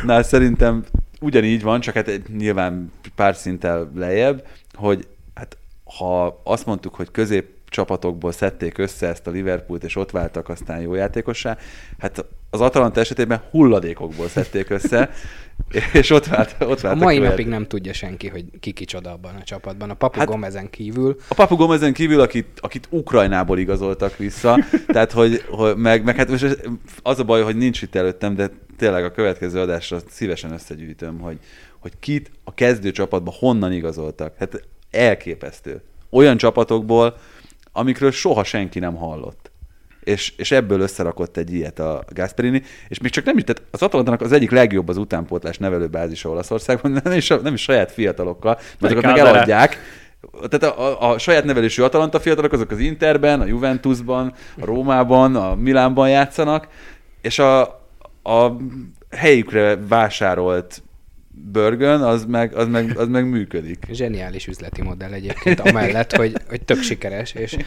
[0.05, 0.83] nál szerintem
[1.21, 5.57] ugyanígy van, csak hát nyilván pár szinttel lejjebb, hogy hát
[5.97, 10.81] ha azt mondtuk, hogy közép csapatokból szedték össze ezt a Liverpoolt, és ott váltak aztán
[10.81, 11.57] jó játékossá,
[11.97, 15.09] hát az Atalanta esetében hulladékokból szedték össze,
[15.93, 19.11] és ott, vált, ott A váltak mai jó napig nem tudja senki, hogy ki kicsoda
[19.11, 19.89] abban a csapatban.
[19.89, 21.15] A Papu hát, Gomezen kívül.
[21.27, 24.57] A Papu Gomezen kívül, akit, akit Ukrajnából igazoltak vissza,
[24.93, 26.57] tehát hogy, hogy meg, meg hát most
[27.01, 31.39] az a baj, hogy nincs itt előttem, de tényleg a következő adásra szívesen összegyűjtöm, hogy,
[31.79, 34.35] hogy kit a kezdő csapatba honnan igazoltak.
[34.37, 35.81] Hát elképesztő.
[36.09, 37.17] Olyan csapatokból,
[37.71, 39.48] amikről soha senki nem hallott.
[40.09, 43.81] És, és ebből összerakott egy ilyet a Gasperini, és még csak nem is, tehát az
[43.81, 48.93] Atalantának az egyik legjobb az utánpótlás nevelőbázisa Olaszországban, nem is, nem is saját fiatalokkal, mert
[48.93, 49.77] azokat meg eladják,
[50.49, 55.35] tehát a, a, a saját nevelésű Atalanta fiatalok azok az Interben, a Juventusban, a Rómában,
[55.35, 56.67] a Milánban játszanak,
[57.21, 57.61] és a,
[58.23, 58.55] a
[59.09, 60.81] helyükre vásárolt
[61.43, 63.85] Börgön, az meg, az meg, az meg működik.
[63.91, 67.57] Zseniális üzleti modell egyébként, amellett, hogy, hogy tök sikeres, és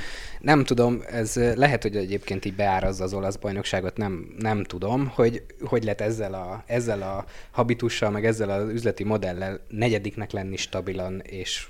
[0.40, 5.42] nem tudom, ez lehet, hogy egyébként így beárazza az olasz bajnokságot, nem, nem tudom, hogy
[5.60, 11.20] hogy lett ezzel a, ezzel a habitussal, meg ezzel az üzleti modellel negyediknek lenni stabilan,
[11.20, 11.66] és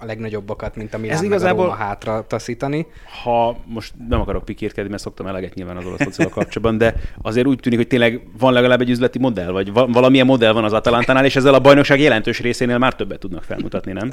[0.00, 2.86] a legnagyobbakat, mint a Milán, Ez igazából- a Róma hátra taszítani.
[3.22, 7.46] ha most nem akarok pikírkedni, mert szoktam eleget nyilván az olasz focival kapcsolatban, de azért
[7.46, 10.72] úgy tűnik, hogy tényleg van legalább egy üzleti modell, vagy va- valamilyen modell van az
[10.72, 14.12] Atalantánál, és ezzel a bajnokság jelentős részénél már többet tudnak felmutatni, nem?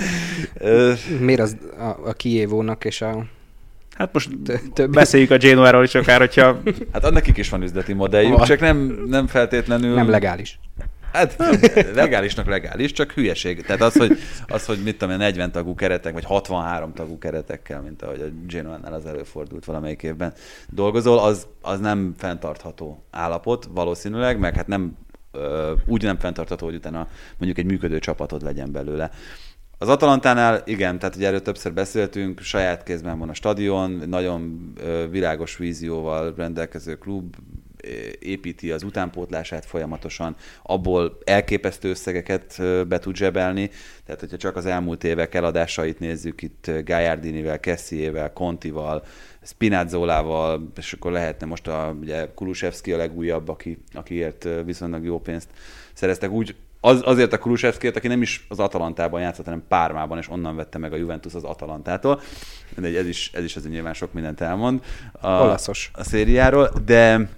[1.20, 3.24] Miért az a, a Kievónak és a
[3.96, 6.60] Hát most Tö- több- beszéljük a Genoáról is akár, hogyha
[6.92, 8.46] Hát annak is van üzleti modelljük, Van.
[8.46, 9.94] csak nem, nem feltétlenül...
[9.94, 10.58] nem legális.
[11.12, 11.36] Hát
[11.94, 13.62] legálisnak legális, csak hülyeség.
[13.62, 17.80] Tehát az, hogy, az, hogy mit tudom én, 40 tagú keretek, vagy 63 tagú keretekkel,
[17.80, 20.32] mint ahogy a Genoa-nál az előfordult valamelyik évben
[20.68, 24.96] dolgozol, az, az nem fenntartható állapot valószínűleg, meg hát nem
[25.32, 29.10] ö, úgy nem fenntartható, hogy utána mondjuk egy működő csapatod legyen belőle.
[29.78, 34.72] Az Atalantánál igen, tehát ugye erről többször beszéltünk, saját kézben van a stadion, nagyon
[35.10, 37.36] világos vízióval rendelkező klub,
[38.18, 43.70] építi az utánpótlását folyamatosan, abból elképesztő összegeket be tud zsebelni,
[44.04, 49.04] tehát hogyha csak az elmúlt évek eladásait nézzük itt ö, Gagliardinivel, Kessiével, Contival,
[49.42, 55.48] Spinazzolával, és akkor lehetne most a, ugye Kulusevski a legújabb, aki, akiért viszonylag jó pénzt
[55.92, 60.30] szereztek úgy, az, azért a Kulusevskért, aki nem is az Atalantában játszott, hanem Pármában, és
[60.30, 62.20] onnan vette meg a Juventus az Atalantától.
[62.76, 64.84] De ez is, ez is azért nyilván sok mindent elmond.
[65.12, 65.90] A, Olaszos.
[65.94, 67.28] A szériáról, de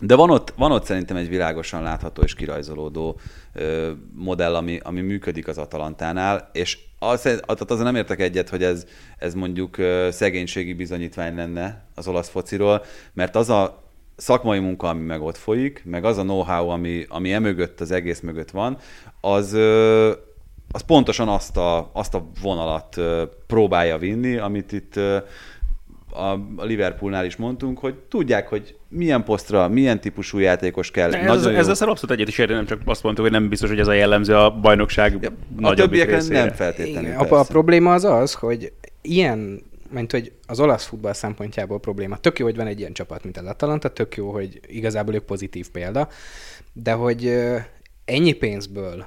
[0.00, 3.18] de van ott, van ott szerintem egy világosan látható és kirajzolódó
[3.52, 8.62] ö, modell, ami, ami működik az Atalantánál, és az, tehát azon nem értek egyet, hogy
[8.62, 8.86] ez,
[9.18, 13.84] ez mondjuk ö, szegénységi bizonyítvány lenne az olasz fociról, mert az a
[14.16, 18.20] szakmai munka, ami meg ott folyik, meg az a know-how, ami, ami emögött, az egész
[18.20, 18.78] mögött van,
[19.20, 20.12] az, ö,
[20.72, 25.18] az pontosan azt a, azt a vonalat ö, próbálja vinni, amit itt ö,
[26.10, 31.14] a Liverpoolnál is mondtunk, hogy tudják, hogy milyen posztra, milyen típusú játékos kell.
[31.14, 33.68] ez, Nagyon ez ezzel abszolút egyet is értem, nem csak azt mondtuk, hogy nem biztos,
[33.68, 36.44] hogy ez a jellemző a bajnokság Ja, a nagyobbik többiekre részére.
[36.44, 37.10] nem feltétlenül.
[37.10, 38.72] Igen, a, a probléma az az, hogy
[39.02, 42.16] ilyen, mint hogy az olasz futball szempontjából probléma.
[42.16, 45.24] Tök jó, hogy van egy ilyen csapat, mint az Atalanta, tök jó, hogy igazából ők
[45.24, 46.08] pozitív példa,
[46.72, 47.34] de hogy
[48.04, 49.06] ennyi pénzből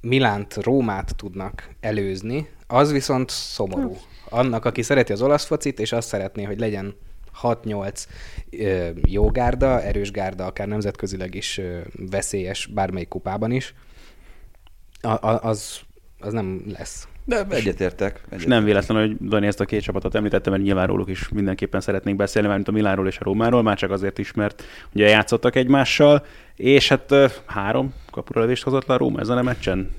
[0.00, 3.96] Milánt, Rómát tudnak előzni, az viszont szomorú.
[4.28, 6.94] Annak, aki szereti az olasz focit, és azt szeretné, hogy legyen
[7.42, 8.04] 6-8
[8.50, 11.60] ö, jó gárda, erős gárda, akár nemzetközileg is
[12.10, 13.74] veszélyes bármelyik kupában is,
[15.20, 15.80] az,
[16.18, 17.08] az nem lesz.
[17.24, 18.14] De egyetértek.
[18.16, 18.46] És egyetértek.
[18.46, 22.16] nem véletlen, hogy Dani ezt a két csapatot említette, mert nyilván róluk is mindenképpen szeretnénk
[22.16, 24.62] beszélni, mert a Milánról és a Rómáról, már csak azért is, mert
[24.94, 26.24] ugye játszottak egymással,
[26.56, 27.14] és hát
[27.46, 29.90] három kapuralövést hozott le a Róma ezen a meccsen.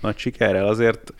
[0.00, 1.12] Nagy sikerrel azért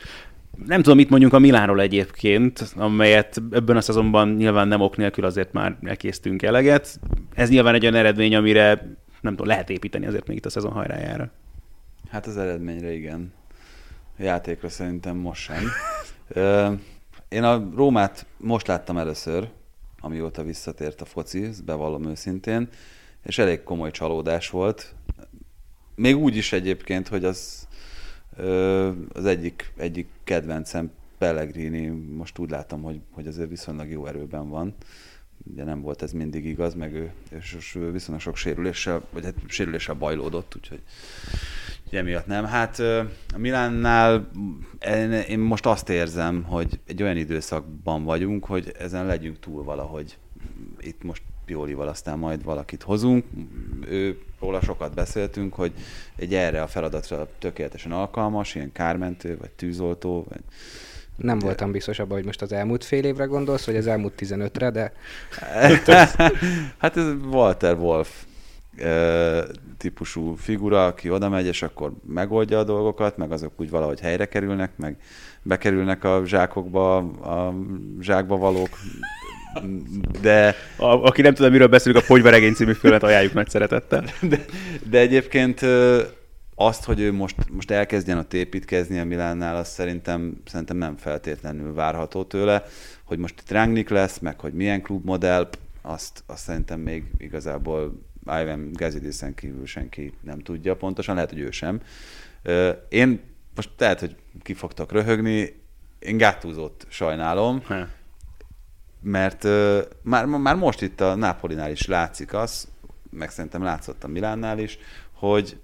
[0.66, 5.24] nem tudom, mit mondjunk a Milánról egyébként, amelyet ebben a szezonban nyilván nem ok nélkül
[5.24, 7.00] azért már elkésztünk eleget.
[7.34, 10.72] Ez nyilván egy olyan eredmény, amire nem tudom, lehet építeni azért még itt a szezon
[10.72, 11.30] hajrájára.
[12.10, 13.32] Hát az eredményre igen.
[14.18, 15.62] A játékra szerintem most sem.
[17.28, 19.48] Én a Rómát most láttam először,
[20.00, 22.68] amióta visszatért a foci, bevallom őszintén,
[23.22, 24.94] és elég komoly csalódás volt.
[25.94, 27.68] Még úgy is egyébként, hogy az
[29.12, 34.74] az egyik, egyik kedvencem Pellegrini, most úgy látom, hogy, hogy azért viszonylag jó erőben van.
[35.52, 39.94] ugye nem volt ez mindig igaz, meg ő, és viszonylag sok sérüléssel, vagy hát sérüléssel
[39.94, 40.82] bajlódott, úgyhogy
[41.90, 42.44] emiatt nem.
[42.44, 42.78] Hát
[43.34, 44.30] a Milánnál
[44.86, 50.18] én, én most azt érzem, hogy egy olyan időszakban vagyunk, hogy ezen legyünk túl valahogy.
[50.80, 53.24] Itt most Piolival aztán majd valakit hozunk.
[53.88, 55.72] Ő, róla sokat beszéltünk, hogy
[56.16, 60.40] egy erre a feladatra tökéletesen alkalmas, ilyen kármentő, vagy tűzoltó, vagy
[61.16, 64.70] Nem voltam biztos abban, hogy most az elmúlt fél évre gondolsz, vagy az elmúlt 15-re,
[64.70, 64.92] de
[66.78, 68.24] hát ez Walter Wolf
[69.78, 74.26] típusú figura, aki oda megy, és akkor megoldja a dolgokat, meg azok úgy valahogy helyre
[74.26, 74.96] kerülnek, meg
[75.42, 77.54] bekerülnek a zsákokba, a
[78.00, 78.68] zsákba valók,
[80.20, 84.04] de, A, aki nem tudom, miről beszélünk, a Pogyveregény című filmet ajánljuk nagy szeretettel.
[84.20, 84.44] de,
[84.90, 85.60] de egyébként
[86.54, 91.74] azt, hogy ő most, most elkezdjen ott építkezni a Milánnál, az szerintem, szerintem nem feltétlenül
[91.74, 92.64] várható tőle,
[93.04, 95.48] hogy most itt Rangnick lesz, meg hogy milyen klubmodell,
[95.82, 101.50] azt, azt szerintem még igazából Ivan Gazidisen kívül senki nem tudja pontosan, lehet, hogy ő
[101.50, 101.80] sem.
[102.88, 103.20] Én
[103.54, 105.62] most lehet, hogy ki fogtak röhögni,
[105.98, 107.86] én Gattuso-t sajnálom, Ha.
[109.04, 112.68] Mert ö, már, már most itt a Napolinál is látszik az,
[113.10, 114.78] meg szerintem látszott a Milánnál is,
[115.12, 115.56] hogy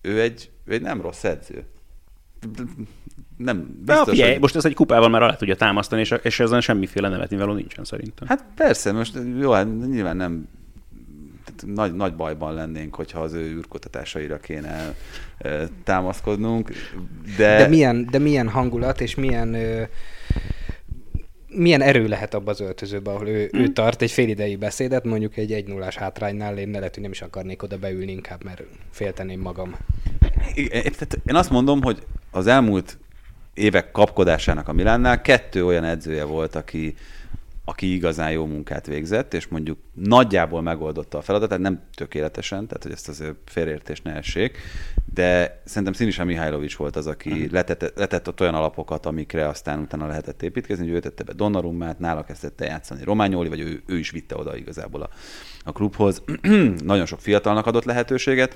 [0.00, 1.64] ő egy, ő egy nem rossz edző.
[3.36, 4.40] Nem De biztos, figyelj, hogy...
[4.40, 8.28] most ez egy kupával már alá tudja támasztani, és, és ezen semmiféle nevetnivaló nincsen szerintem.
[8.28, 10.48] Hát persze, most jó, hát nyilván nem
[11.66, 14.94] nagy, nagy bajban lennénk, hogyha az ő űrkutatásaira kéne
[15.38, 16.70] ö, támaszkodnunk,
[17.36, 19.82] de, De milyen, de milyen hangulat és milyen, ö,
[21.48, 25.52] milyen erő lehet abban az öltözőben, ahol ő, ő tart egy félidei beszédet, mondjuk egy
[25.52, 29.76] 1 0 hátránynál, én lehet, hogy nem is akarnék oda beülni inkább, mert félteném magam.
[31.24, 31.98] Én azt mondom, hogy
[32.30, 32.98] az elmúlt
[33.54, 36.94] évek kapkodásának a Milánnál kettő olyan edzője volt, aki,
[37.68, 42.92] aki igazán jó munkát végzett, és mondjuk nagyjából megoldotta a feladatát, nem tökéletesen, tehát hogy
[42.92, 44.58] ezt azért félreértés ne essék,
[45.14, 50.06] de szerintem Sinisa Mihajlovics volt az, aki letett, letett ott olyan alapokat, amikre aztán utána
[50.06, 54.10] lehetett építkezni, hogy ő tette be Donnarummát, nála kezdette játszani Rományoli, vagy ő, ő is
[54.10, 55.08] vitte oda igazából a,
[55.64, 56.22] a klubhoz.
[56.84, 58.54] Nagyon sok fiatalnak adott lehetőséget,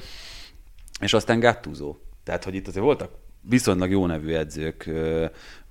[1.00, 1.96] és aztán Gattuso.
[2.24, 3.10] Tehát, hogy itt azért voltak
[3.48, 4.90] viszonylag jó nevű edzők,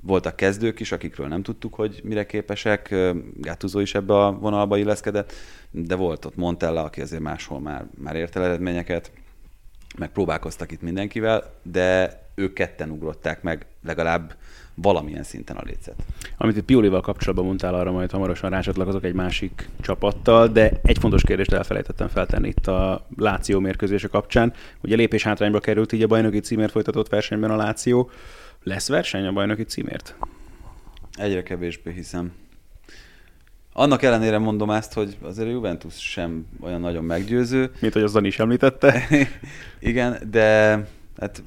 [0.01, 2.95] voltak kezdők is, akikről nem tudtuk, hogy mire képesek.
[3.35, 5.33] Gattuso is ebbe a vonalba illeszkedett,
[5.71, 9.11] de volt ott Montella, aki azért máshol már, már ért el eredményeket,
[9.97, 14.35] meg próbálkoztak itt mindenkivel, de ők ketten ugrották meg legalább
[14.75, 15.95] valamilyen szinten a lécet.
[16.37, 21.23] Amit itt Piolival kapcsolatban mondtál, arra majd hamarosan rácsatlakozok egy másik csapattal, de egy fontos
[21.23, 24.53] kérdést elfelejtettem feltenni itt a Láció mérkőzése kapcsán.
[24.81, 28.09] Ugye lépés hátrányba került így a bajnoki címért folytatott versenyben a Láció.
[28.63, 30.15] Lesz verseny a bajnoki címért?
[31.13, 32.33] Egyre kevésbé hiszem.
[33.73, 37.71] Annak ellenére mondom ezt, hogy azért a Juventus sem olyan nagyon meggyőző.
[37.79, 39.07] Mint hogy az Dani is említette.
[39.79, 40.77] Igen, de
[41.19, 41.43] hát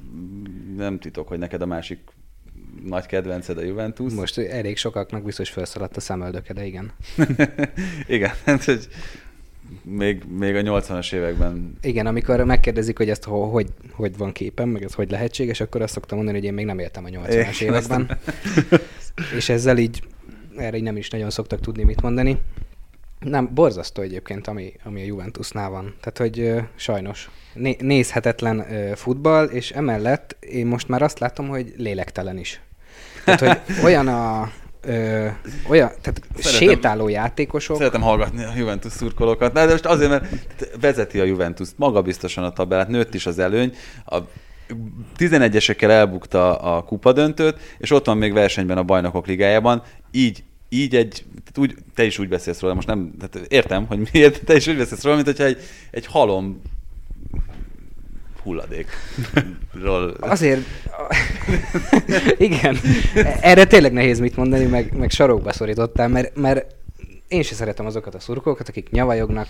[0.75, 1.99] nem titok, hogy neked a másik
[2.83, 4.13] nagy kedvenced a Juventus.
[4.13, 6.91] Most elég sokaknak biztos felszaladt a szemöldöke, de igen.
[8.07, 8.87] Igen, hát, hogy
[9.83, 14.67] még, még a 80-as években Igen, amikor megkérdezik, hogy ezt ho- hogy, hogy van képen,
[14.67, 17.29] meg ez hogy lehetséges, akkor azt szoktam mondani, hogy én még nem éltem a 80-as
[17.31, 18.17] Igen, években.
[19.37, 20.03] És ezzel így,
[20.57, 22.37] erre így nem is nagyon szoktak tudni mit mondani.
[23.19, 25.95] Nem, borzasztó egyébként, ami, ami a Juventusnál van.
[25.99, 31.47] Tehát, hogy ö, sajnos né- nézhetetlen ö, futball, és emellett én most már azt látom,
[31.47, 32.61] hogy lélektelen is.
[33.25, 34.51] Tehát, hogy olyan a...
[34.85, 35.27] Ö,
[35.67, 40.27] olyan, tehát Szeretem- sétáló játékosok, Szeretem hallgatni a Juventus szurkolókat, de most azért, mert
[40.81, 43.75] vezeti a Juventus magabiztosan a tabellát, nőtt is az előny,
[44.05, 44.17] a
[45.17, 51.25] 11-esekkel elbukta a kupadöntőt, és ott van még versenyben a bajnokok ligájában, így így egy,
[51.29, 54.67] tehát úgy, te is úgy beszélsz róla, most nem, tehát értem, hogy miért, te is
[54.67, 55.57] úgy beszélsz róla, mint hogyha egy,
[55.91, 56.61] egy halom
[58.45, 60.15] hulladékról.
[60.19, 60.61] Azért,
[62.37, 62.77] igen,
[63.41, 66.75] erre tényleg nehéz mit mondani, meg, meg sarokba szorítottál, mert, mert
[67.27, 69.47] én sem szeretem azokat a szurkolókat, akik nyavajognak,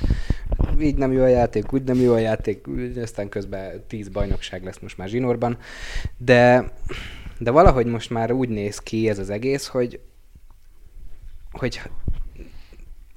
[0.80, 2.66] így nem jó a játék, úgy nem jó a játék,
[3.02, 5.58] aztán közben tíz bajnokság lesz most már zsinórban,
[6.18, 6.72] de,
[7.38, 10.00] de valahogy most már úgy néz ki ez az egész, hogy,
[11.52, 11.82] hogy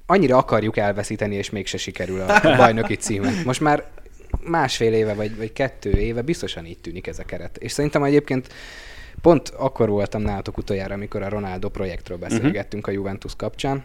[0.05, 3.43] annyira akarjuk elveszíteni, és mégse sikerül a bajnoki címet.
[3.43, 3.85] Most már
[4.49, 7.57] másfél éve, vagy, vagy kettő éve biztosan így tűnik ez a keret.
[7.57, 8.53] És szerintem egyébként
[9.21, 12.99] pont akkor voltam nálatok utoljára, amikor a Ronaldo projektről beszélgettünk uh-huh.
[12.99, 13.83] a Juventus kapcsán.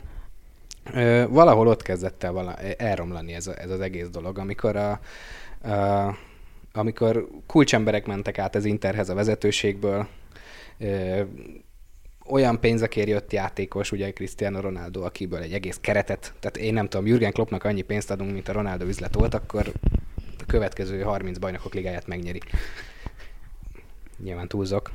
[0.93, 5.01] Ö, valahol ott kezdett el vala, elromlani ez, a, ez az egész dolog, amikor a,
[5.71, 6.17] a
[6.77, 10.07] amikor kulcsemberek mentek át az Interhez a vezetőségből,
[10.79, 11.23] ö,
[12.27, 17.07] olyan pénzekért jött játékos, ugye Cristiano Ronaldo, akiből egy egész keretet, tehát én nem tudom,
[17.07, 19.73] Jürgen Kloppnak annyi pénzt adunk, mint a Ronaldo üzlet volt, akkor
[20.41, 22.41] a következő 30 bajnokok ligáját megnyeri.
[24.25, 24.91] Nyilván túlzok.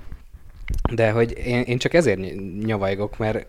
[0.93, 3.45] De hogy én, én csak ezért ny- nyavajgok, mert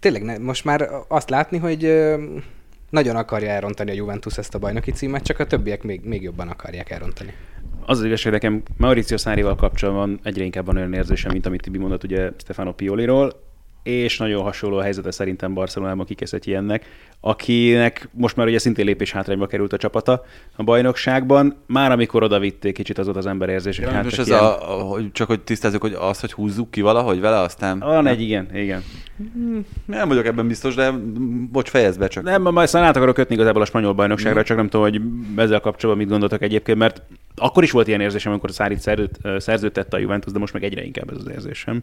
[0.00, 2.04] tényleg ne, most már azt látni, hogy
[2.90, 6.48] nagyon akarja elrontani a Juventus ezt a bajnoki címet, csak a többiek még, még jobban
[6.48, 7.34] akarják elrontani.
[7.86, 11.78] Az az igazság, nekem Mauricio Szárival kapcsolatban egyre inkább van olyan érzésem, mint amit Tibi
[11.78, 13.49] mondott ugye Stefano Pioliról,
[13.82, 16.86] és nagyon hasonló a helyzete szerintem Barcelonában kikeszett ilyennek,
[17.20, 20.24] akinek most már ugye szintén lépés hátrányba került a csapata
[20.56, 21.56] a bajnokságban.
[21.66, 24.20] Már amikor oda vitték, kicsit az volt az ember érzés, hogy Ja, hát most egy
[24.20, 27.38] ez ilyen- a, a, hogy csak hogy tisztázzuk, hogy az, hogy húzzuk ki valahogy vele,
[27.38, 27.78] aztán...
[27.78, 28.82] Van egy, igen, igen.
[29.84, 30.90] Nem vagyok ebben biztos, de
[31.50, 32.22] bocs, fejezd be csak.
[32.24, 35.00] Nem, majd aztán át akarok kötni igazából a spanyol bajnokságra, csak nem tudom, hogy
[35.36, 37.02] ezzel kapcsolatban mit gondoltak egyébként, mert
[37.36, 38.80] akkor is volt ilyen érzésem, amikor Szárit
[39.38, 41.82] szerződtette a Juventus, de most meg egyre inkább ez az érzésem.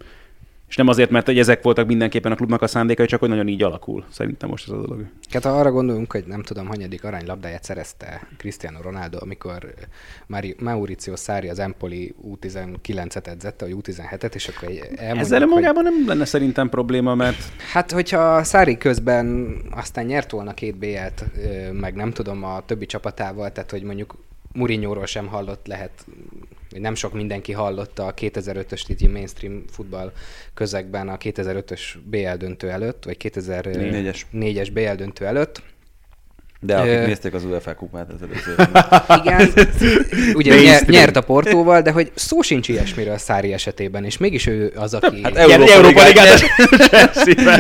[0.68, 3.48] És nem azért, mert hogy ezek voltak mindenképpen a klubnak a szándékai, csak hogy nagyon
[3.48, 4.06] így alakul.
[4.12, 5.06] Szerintem most ez a dolog.
[5.32, 9.74] Hát ha arra gondolunk, hogy nem tudom, hanyadik aranylabdáját szerezte Cristiano Ronaldo, amikor
[10.60, 16.04] Mauricio Sarri az Empoli U19-et edzette, vagy U17-et, és akkor elmondjuk, Ezzel hogy- magában nem
[16.08, 17.38] lenne szerintem probléma, mert
[17.72, 21.24] Hát, hogyha Szári közben aztán nyert volna két BL-t,
[21.74, 24.16] meg nem tudom, a többi csapatával, tehát hogy mondjuk
[24.54, 25.92] Mourinho-ról sem hallott, lehet,
[26.70, 30.12] nem sok mindenki hallotta a 2005-ös így mainstream futball
[30.54, 34.70] közegben a 2005-ös BL döntő előtt, vagy 2004-es Négyes.
[34.70, 35.62] BL döntő előtt.
[36.60, 38.56] De akik Ö, nézték az UEFA kupát, ez előző.
[39.24, 39.50] Igen,
[40.34, 44.48] ugye nyer, nyert a Portóval, de hogy szó sincs ilyesmiről a Szári esetében, és mégis
[44.48, 45.24] ő az, aki...
[45.24, 46.44] Hát Európa, Európa Ligát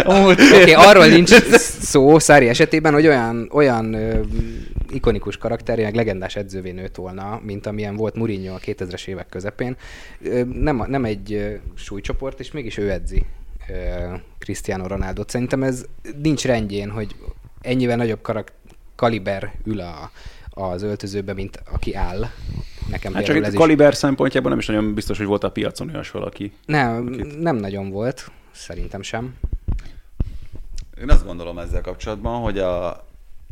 [0.62, 1.30] Oké, arról nincs
[1.82, 4.20] szó Szári esetében, hogy olyan, olyan ö,
[4.92, 9.76] ikonikus karakter, meg legendás edzővé nőtt volna, mint amilyen volt Mourinho a 2000-es évek közepén.
[10.24, 13.26] Ö, nem, nem egy ö, súlycsoport, és mégis ő edzi
[13.70, 13.74] ö,
[14.40, 15.24] Cristiano Ronaldo.
[15.28, 15.86] Szerintem ez
[16.22, 17.16] nincs rendjén, hogy
[17.62, 18.54] ennyivel nagyobb karak-
[18.98, 20.12] kaliber ül a,
[20.50, 22.26] az öltözőbe, mint aki áll.
[22.90, 25.44] Nekem Hát csak itt ez a is- kaliber szempontjából nem is nagyon biztos, hogy volt
[25.44, 26.52] a piacon olyas valaki.
[26.66, 27.04] Nem,
[27.40, 29.36] nem nagyon volt, szerintem sem.
[31.02, 33.06] Én azt gondolom ezzel kapcsolatban, hogy a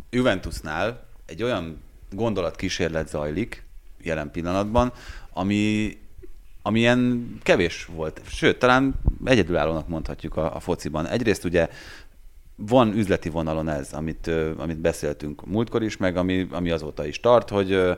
[0.10, 1.82] Juventusnál egy olyan
[2.12, 3.64] gondolatkísérlet zajlik
[4.02, 4.94] jelen pillanatban,
[5.34, 5.98] ami,
[6.62, 8.22] ami ilyen kevés volt.
[8.28, 8.94] Sőt, talán
[9.26, 11.08] egyedülállónak mondhatjuk a, a fociban.
[11.08, 11.70] Egyrészt ugye
[12.56, 17.50] van üzleti vonalon ez, amit, amit beszéltünk múltkor is, meg ami, ami azóta is tart,
[17.50, 17.98] hogy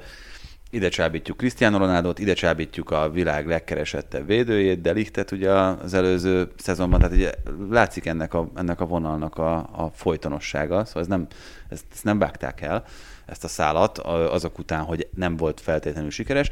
[0.70, 6.52] ide csábítjuk Cristiano Ronaldo-t, ide csábítjuk a világ legkeresettebb védőjét, de Lichtet ugye az előző
[6.58, 7.32] szezonban, tehát ugye
[7.70, 11.28] látszik ennek a, ennek a vonalnak a, a folytonossága, szóval ez nem,
[11.70, 12.84] ezt, ezt nem vágták el,
[13.26, 16.50] ezt a szálat azok után, hogy nem volt feltétlenül sikeres,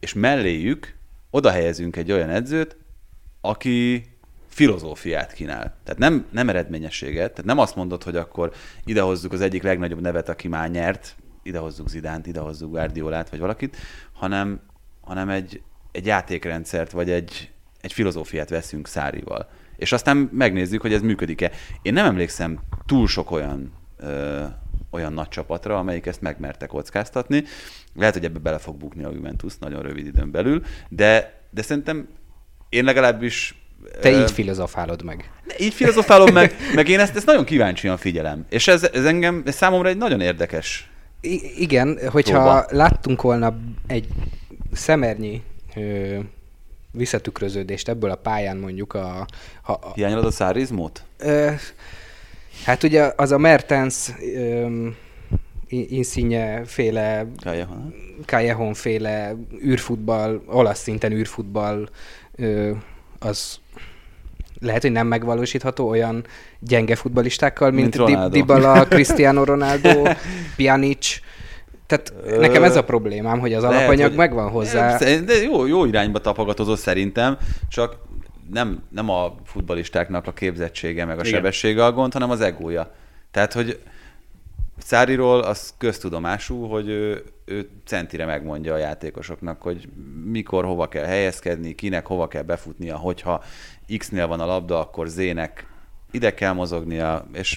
[0.00, 0.94] és melléjük
[1.30, 2.76] oda helyezünk egy olyan edzőt,
[3.40, 4.09] aki
[4.60, 5.76] filozófiát kínál.
[5.84, 8.52] Tehát nem, nem eredményességet, tehát nem azt mondod, hogy akkor
[8.84, 13.76] idehozzuk az egyik legnagyobb nevet, aki már nyert, idehozzuk Zidánt, idehozzuk Guardiolát, vagy valakit,
[14.12, 14.60] hanem,
[15.00, 17.50] hanem egy, egy játékrendszert, vagy egy,
[17.80, 19.48] egy filozófiát veszünk Szárival.
[19.76, 21.50] És aztán megnézzük, hogy ez működik-e.
[21.82, 24.44] Én nem emlékszem túl sok olyan ö,
[24.90, 27.44] olyan nagy csapatra, amelyik ezt megmerte kockáztatni.
[27.94, 32.08] Lehet, hogy ebbe bele fog bukni a Juventus nagyon rövid időn belül, de, de szerintem
[32.68, 33.59] én legalábbis
[34.00, 35.30] Te így filozofálod meg.
[35.58, 38.46] így filozofálom meg, meg én ezt, ezt nagyon kíváncsian figyelem.
[38.48, 40.90] És ez, ez engem, ez számomra egy nagyon érdekes.
[41.20, 42.64] I- igen, hogyha Próba.
[42.70, 43.56] láttunk volna
[43.86, 44.06] egy
[44.72, 45.42] szemernyi
[45.76, 46.18] ö,
[46.92, 49.26] visszatükröződést ebből a pályán mondjuk a...
[49.62, 51.02] Ha, a Hiányolod a szárizmót?
[51.18, 51.50] ö,
[52.64, 54.86] hát ugye az a Mertens ö,
[55.68, 57.26] Insigne féle.
[58.26, 61.88] Callejon féle űrfutball, olasz szinten űrfutball,
[62.34, 62.70] ö,
[63.20, 63.58] az
[64.60, 66.24] lehet, hogy nem megvalósítható olyan
[66.58, 68.28] gyenge futballistákkal, mint, Mint Ronaldo.
[68.28, 70.02] Dybala, Cristiano Ronaldo,
[70.56, 71.18] Pjanic.
[71.86, 74.98] Tehát nekem ez a problémám, hogy az Lehet, alapanyag hogy- megvan hozzá.
[74.98, 77.36] De jó, jó irányba tapogatózott szerintem,
[77.68, 77.96] csak
[78.50, 81.32] nem, nem a futbalistáknak a képzettsége meg a Igen.
[81.32, 82.94] sebessége a gond, hanem az egója.
[83.30, 83.80] Tehát, hogy
[84.82, 89.88] Száriról az köztudomású, hogy ő, ő centire megmondja a játékosoknak, hogy
[90.24, 93.44] mikor, hova kell helyezkedni, kinek hova kell befutnia, hogyha
[93.98, 95.66] X-nél van a labda, akkor Z-nek
[96.10, 97.56] ide kell mozognia, és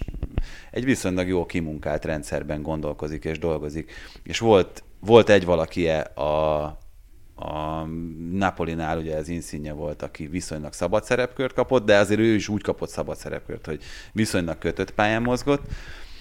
[0.71, 3.91] egy viszonylag jó kimunkált rendszerben gondolkozik és dolgozik.
[4.23, 6.63] És volt, volt egy valakie a,
[7.35, 7.83] a
[8.31, 12.61] Napolinál, ugye ez Insigne volt, aki viszonylag szabad szerepkört kapott, de azért ő is úgy
[12.61, 15.61] kapott szabad szerepkört, hogy viszonylag kötött pályán mozgott.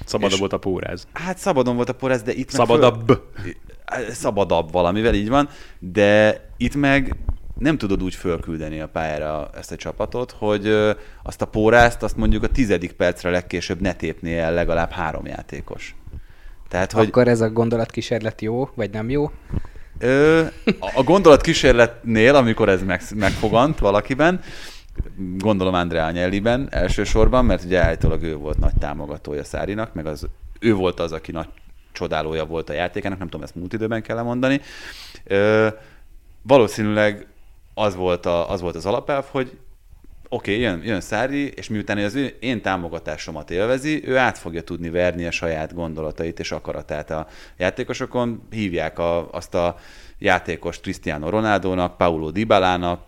[0.05, 1.07] Szabadabb És- volt a póráz.
[1.13, 3.07] Hát szabadon volt a porez, de itt meg Szabadabb.
[3.07, 3.23] Föl...
[4.11, 5.49] Szabadabb valamivel, így van,
[5.79, 7.17] de itt meg
[7.59, 10.67] nem tudod úgy fölküldeni a pályára ezt a csapatot, hogy
[11.23, 15.95] azt a pórázt, azt mondjuk a tizedik percre legkésőbb ne tépné el legalább három játékos.
[16.69, 19.31] Tehát, hogy Akkor ez a gondolatkísérlet jó, vagy nem jó?
[19.99, 20.45] Ö,
[20.95, 24.41] a gondolat kísérletnél, amikor ez meg, megfogant valakiben,
[25.39, 30.29] gondolom Andrea Agnelliben elsősorban, mert ugye állítólag ő volt nagy támogatója Szárinak, meg az,
[30.61, 31.49] ő volt az, aki nagy
[31.93, 34.61] csodálója volt a játékának, nem tudom, ezt múlt időben kell mondani.
[35.25, 35.69] Ö,
[36.43, 37.27] valószínűleg
[37.75, 39.59] az volt, a, az volt az alapelv, hogy
[40.29, 44.63] oké, okay, jön, jön Szári, és miután az ő, én támogatásomat élvezi, ő át fogja
[44.63, 47.27] tudni verni a saját gondolatait és akaratát a
[47.57, 48.43] játékosokon.
[48.51, 49.77] Hívják a, azt a
[50.19, 53.01] játékos Cristiano Ronaldo-nak, Paulo Dybalának,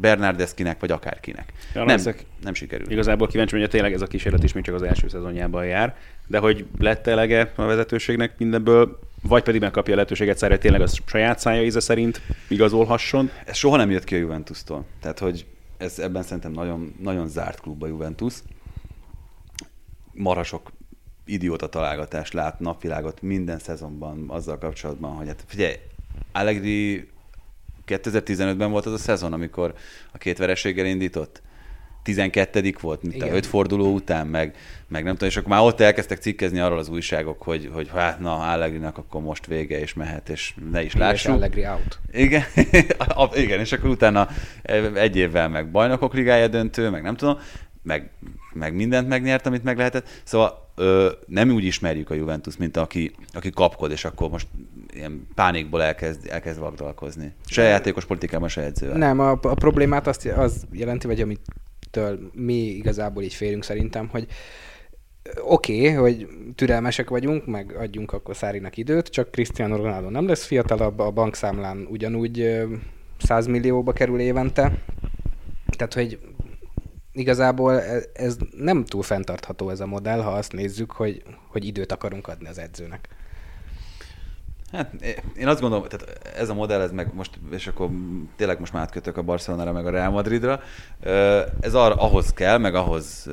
[0.00, 1.52] Bernardeschinek, vagy akárkinek.
[1.74, 1.98] Ja, nem,
[2.42, 2.90] nem sikerült.
[2.90, 6.38] Igazából kíváncsi, hogy tényleg ez a kísérlet is még csak az első szezonjában jár, de
[6.38, 10.86] hogy lett elege a vezetőségnek mindenből, vagy pedig megkapja a lehetőséget Szári, hogy tényleg a
[11.06, 13.30] saját szája íze szerint igazolhasson.
[13.44, 14.84] Ez soha nem jött ki a Juventus-tól.
[15.00, 18.34] Tehát, hogy ez ebben szerintem nagyon, nagyon zárt klub a Juventus.
[20.12, 20.72] Marasok
[21.24, 25.74] idióta találgatást lát napvilágot minden szezonban azzal kapcsolatban, hogy hát figyelj,
[26.32, 27.08] Allegri
[27.90, 29.74] 2015-ben volt az a szezon, amikor
[30.12, 31.42] a két vereséggel indított.
[32.02, 34.56] 12 volt, mint a öt forduló után, meg,
[34.88, 38.20] meg nem tudom, és akkor már ott elkezdtek cikkezni arról az újságok, hogy, hogy hát
[38.20, 41.34] na, Allegrinak akkor most vége, és mehet, és ne is lássuk.
[41.34, 41.98] Allegri out.
[42.12, 42.42] Igen,
[43.34, 44.28] igen, és akkor utána
[44.94, 47.38] egy évvel meg bajnokok ligája döntő, meg nem tudom,
[47.82, 48.10] meg,
[48.52, 50.08] meg mindent megnyert, amit meg lehetett.
[50.24, 54.46] Szóval ö, nem úgy ismerjük a Juventus, mint aki, aki kapkod, és akkor most
[55.00, 57.32] ilyen pánikból elkezd, elkezd vagdalkozni.
[57.46, 58.96] Se játékos politikában, se edzővel.
[58.96, 64.26] Nem, a, a problémát azt, az jelenti, vagy amitől mi igazából így félünk szerintem, hogy
[65.42, 70.44] oké, okay, hogy türelmesek vagyunk, meg adjunk akkor Szárinak időt, csak Cristiano Ronaldo nem lesz
[70.44, 72.74] fiatalabb, a bankszámlán ugyanúgy ö,
[73.18, 74.72] 100 millióba kerül évente,
[75.76, 76.18] tehát hogy
[77.12, 81.92] igazából ez, ez nem túl fenntartható ez a modell, ha azt nézzük, hogy, hogy időt
[81.92, 83.08] akarunk adni az edzőnek.
[84.72, 84.92] Hát
[85.36, 87.90] én azt gondolom, tehát ez a modell, ez meg most, és akkor
[88.36, 90.60] tényleg most már átkötök a Barcelonára, meg a Real Madridra,
[91.60, 93.28] ez arra, ahhoz kell, meg ahhoz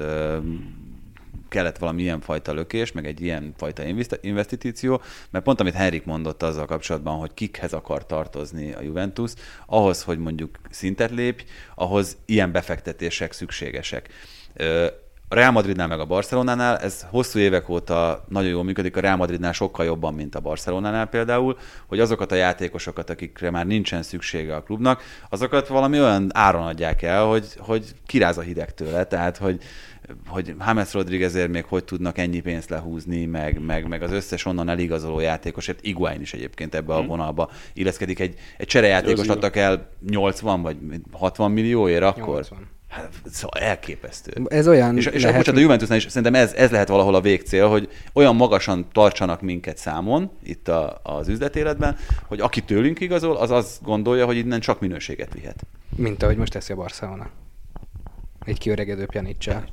[1.49, 6.05] kellett valami ilyen fajta lökés, meg egy ilyen fajta invest- investíció, mert pont amit Henrik
[6.05, 9.33] mondott azzal kapcsolatban, hogy kikhez akar tartozni a Juventus,
[9.65, 11.43] ahhoz, hogy mondjuk szintet lépj,
[11.75, 14.09] ahhoz ilyen befektetések szükségesek.
[15.29, 19.15] A Real Madridnál meg a Barcelonánál ez hosszú évek óta nagyon jól működik, a Real
[19.15, 21.57] Madridnál sokkal jobban, mint a Barcelonánál például,
[21.87, 27.01] hogy azokat a játékosokat, akikre már nincsen szüksége a klubnak, azokat valami olyan áron adják
[27.01, 29.61] el, hogy, hogy kiráz a hideg tőle, tehát hogy
[30.27, 34.69] hogy James Rodriguezért még hogy tudnak ennyi pénzt lehúzni, meg, meg, meg az összes onnan
[34.69, 38.19] eligazoló játékosért, Iguain is egyébként ebbe a vonalba illeszkedik.
[38.19, 40.77] Egy, egy cserejátékost Jó, adtak el 80 vagy
[41.11, 42.35] 60 millióért akkor.
[42.35, 42.75] 80.
[42.87, 44.45] Hát, szóval elképesztő.
[44.47, 47.21] Ez olyan És, és lehet, bocsánat, a Juventusnál is szerintem ez, ez lehet valahol a
[47.21, 53.37] végcél, hogy olyan magasan tartsanak minket számon itt a, az üzletéletben, hogy aki tőlünk igazol,
[53.37, 55.63] az azt gondolja, hogy innen csak minőséget vihet.
[55.95, 57.29] mint ahogy most teszi a Barcelona.
[58.45, 59.63] Egy kiöregedő Pjanicsel.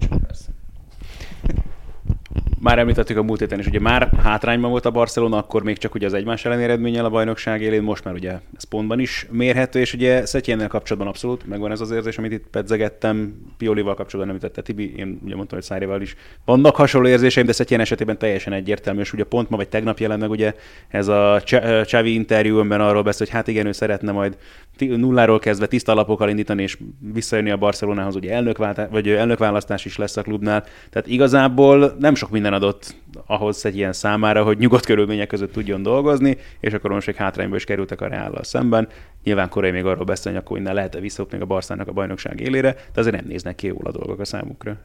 [2.64, 5.94] Már említettük a múlt héten is, ugye már hátrányban volt a Barcelona, akkor még csak
[5.94, 9.80] ugye az egymás elleni eredménnyel a bajnokság élén, most már ugye ez pontban is mérhető,
[9.80, 14.62] és ugye Szetjénnel kapcsolatban abszolút megvan ez az érzés, amit itt pedzegettem, Piolival kapcsolatban említette
[14.62, 19.00] Tibi, én ugye mondtam, hogy Szárival is vannak hasonló érzéseim, de Szetjén esetében teljesen egyértelmű,
[19.00, 20.54] és ugye pont ma vagy tegnap jelent meg ugye
[20.88, 24.36] ez a Csa- Xavi interjú, amiben arról beszél, hogy hát igen, ő szeretne majd
[24.78, 26.78] nulláról kezdve tiszta alapokkal indítani, és
[27.12, 30.64] visszajönni a Barcelonához, ugye elnökváltás, vagy elnökválasztás is lesz a klubnál.
[30.90, 32.94] Tehát igazából nem sok minden adott
[33.26, 37.56] ahhoz egy ilyen számára, hogy nyugodt körülmények között tudjon dolgozni, és akkor most egy hátrányba
[37.56, 38.88] is kerültek a Reállal szemben.
[39.22, 43.00] Nyilván korai még arról beszélni, akkor innen lehet-e visszaopni a Barszának a bajnokság élére, de
[43.00, 44.76] azért nem néznek ki jól a dolgok a számukra.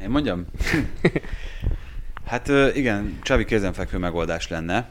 [0.00, 0.46] Én mondjam?
[2.30, 4.90] hát igen, Csavi kézenfekvő megoldás lenne,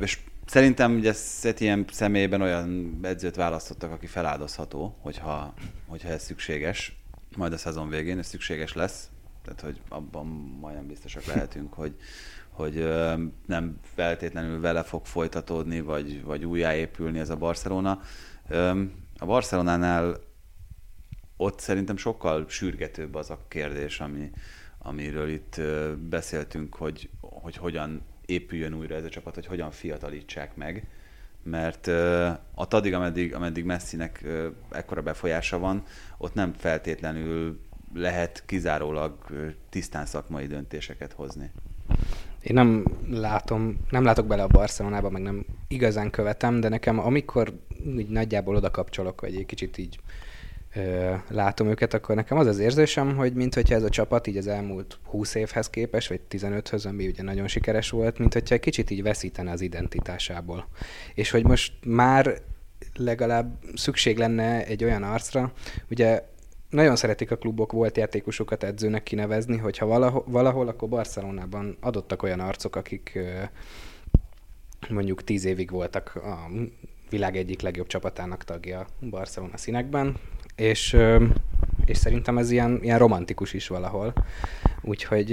[0.00, 5.54] és szerintem ugye Setien személyében olyan edzőt választottak, aki feláldozható, hogyha,
[5.86, 6.96] hogyha ez szükséges,
[7.36, 9.08] majd a szezon végén ez szükséges lesz,
[9.44, 10.26] tehát hogy abban
[10.60, 11.96] majdnem biztosak lehetünk, hogy,
[12.48, 12.88] hogy
[13.46, 18.00] nem feltétlenül vele fog folytatódni, vagy, vagy újjáépülni ez a Barcelona.
[19.18, 20.16] A Barcelonánál
[21.36, 24.30] ott szerintem sokkal sürgetőbb az a kérdés, ami,
[24.78, 25.60] amiről itt
[26.08, 30.86] beszéltünk, hogy, hogy hogyan épüljön újra ez a csapat, hogy hogyan fiatalítsák meg,
[31.42, 31.86] mert
[32.54, 34.24] ott addig, ameddig, ameddig Messinek
[34.70, 35.82] ekkora befolyása van,
[36.18, 37.60] ott nem feltétlenül
[37.94, 39.14] lehet kizárólag
[39.70, 41.50] tisztán szakmai döntéseket hozni.
[42.42, 47.52] Én nem látom, nem látok bele a Barcelonába, meg nem igazán követem, de nekem amikor
[47.86, 49.98] úgy nagyjából oda kapcsolok, vagy egy kicsit így
[50.74, 54.36] ö, látom őket, akkor nekem az az érzésem, hogy mint hogyha ez a csapat így
[54.36, 58.60] az elmúlt 20 évhez képest, vagy 15-höz, ami ugye nagyon sikeres volt, mint hogyha egy
[58.60, 60.68] kicsit így veszítene az identitásából.
[61.14, 62.40] És hogy most már
[62.94, 65.52] legalább szükség lenne egy olyan arcra,
[65.90, 66.22] ugye
[66.72, 72.40] nagyon szeretik a klubok volt játékosokat edzőnek kinevezni, hogyha valahol, valahol akkor Barcelonában adottak olyan
[72.40, 73.18] arcok, akik
[74.88, 76.48] mondjuk tíz évig voltak a
[77.10, 80.16] világ egyik legjobb csapatának tagja Barcelona színekben,
[80.56, 80.96] és,
[81.84, 84.12] és szerintem ez ilyen, ilyen romantikus is valahol.
[84.82, 85.30] Úgyhogy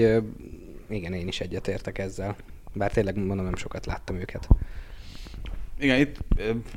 [0.90, 2.36] igen, én is egyetértek ezzel.
[2.74, 4.48] Bár tényleg mondom, nem sokat láttam őket.
[5.80, 6.18] Igen, itt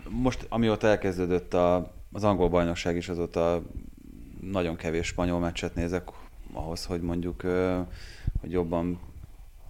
[0.08, 3.62] most amióta elkezdődött a, az angol bajnokság is, azóta
[4.50, 6.08] nagyon kevés spanyol meccset nézek
[6.52, 7.40] ahhoz, hogy mondjuk
[8.40, 9.00] hogy jobban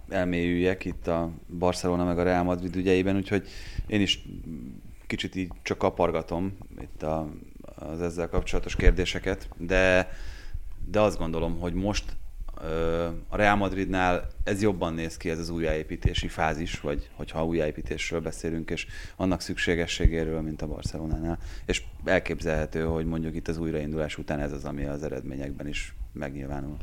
[0.09, 3.47] elmélyüljek itt a Barcelona meg a Real Madrid ügyeiben, úgyhogy
[3.87, 4.25] én is
[5.07, 7.29] kicsit így csak kapargatom itt a,
[7.75, 10.09] az ezzel kapcsolatos kérdéseket, de,
[10.85, 12.15] de azt gondolom, hogy most
[13.27, 18.69] a Real Madridnál ez jobban néz ki, ez az újjáépítési fázis, vagy hogyha újjáépítésről beszélünk,
[18.69, 21.39] és annak szükségességéről, mint a Barcelonánál.
[21.65, 26.75] És elképzelhető, hogy mondjuk itt az újraindulás után ez az, ami az eredményekben is megnyilvánul.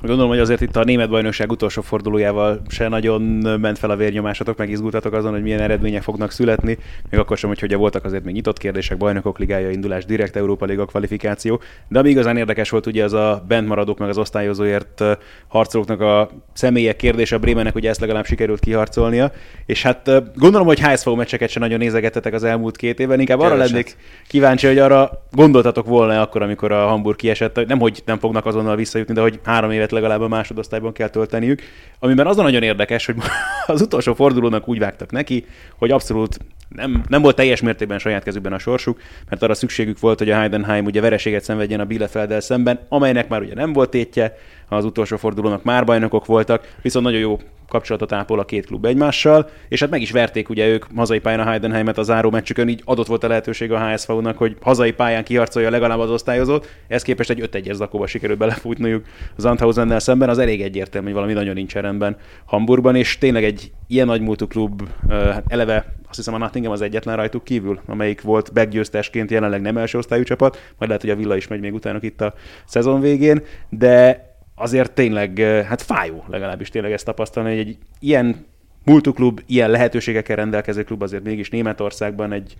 [0.00, 3.22] Gondolom, hogy azért itt a német bajnokság utolsó fordulójával se nagyon
[3.60, 6.78] ment fel a vérnyomásatok, meg izgultatok azon, hogy milyen eredmények fognak születni,
[7.10, 10.64] még akkor sem, hogy ugye voltak azért még nyitott kérdések, bajnokok ligája indulás, direkt Európa
[10.64, 15.04] Liga kvalifikáció, de ami igazán érdekes volt ugye az a bent maradók meg az osztályozóért
[15.48, 19.32] harcolóknak a személyek kérdése, a Bremennek ugye ezt legalább sikerült kiharcolnia,
[19.66, 23.54] és hát gondolom, hogy HSV meccseket sem nagyon nézegettetek az elmúlt két évben, inkább arra
[23.54, 23.96] lennék
[24.28, 28.65] kíváncsi, hogy arra gondoltatok volna akkor, amikor a Hamburg kiesett, nem hogy nem fognak azon
[28.66, 31.62] azonnal visszajutni, de hogy három évet legalább a másodosztályban kell tölteniük.
[31.98, 33.16] Amiben azon nagyon érdekes, hogy
[33.66, 35.46] az utolsó fordulónak úgy vágtak neki,
[35.78, 36.38] hogy abszolút
[36.68, 40.38] nem, nem volt teljes mértékben saját kezükben a sorsuk, mert arra szükségük volt, hogy a
[40.38, 44.36] Heidenheim ugye vereséget szenvedjen a Bielefelddel szemben, amelynek már ugye nem volt tétje,
[44.68, 47.38] az utolsó fordulónak már bajnokok voltak, viszont nagyon jó
[47.68, 51.40] kapcsolatot ápol a két klub egymással, és hát meg is verték ugye ők hazai pályán
[51.40, 55.24] a Heidenheimet a záró meccsükön, így adott volt a lehetőség a HSV-nak, hogy hazai pályán
[55.24, 59.04] kiharcolja legalább az osztályozót, ez képest egy 5-1-es zakóba sikerült belefutniuk
[59.36, 63.70] az Anthausennel szemben, az elég egyértelmű, hogy valami nagyon nincs rendben Hamburgban, és tényleg egy
[63.86, 68.52] ilyen nagymúltú klub, hát eleve azt hiszem a Nottingham az egyetlen rajtuk kívül, amelyik volt
[68.52, 72.02] beggyőztesként jelenleg nem első osztályú csapat, majd lehet, hogy a Villa is megy még utánok
[72.02, 74.24] itt a szezon végén, de
[74.56, 75.38] azért tényleg,
[75.68, 78.46] hát fájó legalábbis tényleg ezt tapasztalni, hogy egy ilyen
[78.84, 82.56] multiklub, ilyen lehetőségekkel rendelkező klub azért mégis Németországban egy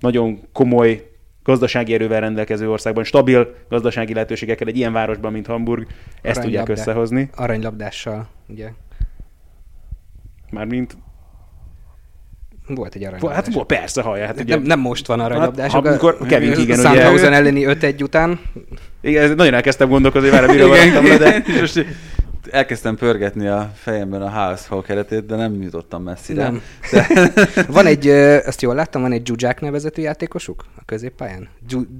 [0.00, 1.10] nagyon komoly
[1.42, 5.86] gazdasági erővel rendelkező országban, stabil gazdasági lehetőségekkel egy ilyen városban, mint Hamburg,
[6.22, 7.30] ezt tudják összehozni.
[7.34, 8.72] Aranylabdással, ugye?
[10.50, 10.96] Mármint
[12.68, 13.34] volt egy aranylabdás.
[13.34, 14.26] Hát volt, persze, hallja.
[14.26, 15.72] Hát ugye, nem, nem most van aranylabdás.
[15.72, 18.40] Hát, amikor Kevin igen, Sandhausen elleni 5-1 után.
[19.00, 21.44] Igen, nagyon elkezdtem gondolkozni, várj, mire le, de
[22.50, 26.42] elkezdtem pörgetni a fejemben a HSH keretét, de nem jutottam messzire.
[26.42, 26.62] Nem.
[26.92, 27.06] De...
[27.68, 31.48] van egy, ezt jól láttam, van egy Zsuzsák nevezetű játékosuk a középpályán?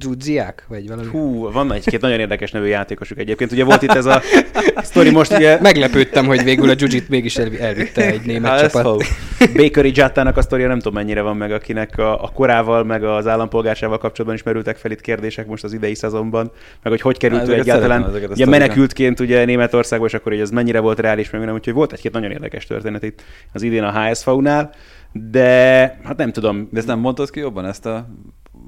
[0.01, 0.65] Zsuzsiák?
[0.69, 1.09] Vagy valami?
[1.09, 3.53] Hú, van egy-két nagyon érdekes nevű játékosuk egyébként.
[3.53, 4.23] Ugye volt itt ez a
[4.83, 5.61] sztori most ugye...
[5.61, 9.05] Meglepődtem, hogy végül a Zsuzsit mégis elvitte egy német csapat.
[9.55, 13.27] Bakery Jattának a sztoria nem tudom mennyire van meg, akinek a, a korával, meg az
[13.27, 16.51] állampolgárságával kapcsolatban is merültek fel itt kérdések most az idei szezonban,
[16.83, 20.81] meg hogy hogy került ő egyáltalán ugye menekültként ugye Németországba, és akkor hogy ez mennyire
[20.81, 23.23] volt reális, meg nem, úgyhogy volt egy-két nagyon érdekes történet itt
[23.53, 24.71] az idén a HSV-nál,
[25.13, 25.41] de
[26.05, 26.69] hát nem tudom.
[26.71, 28.09] De ezt nem mondtad ki jobban, ezt a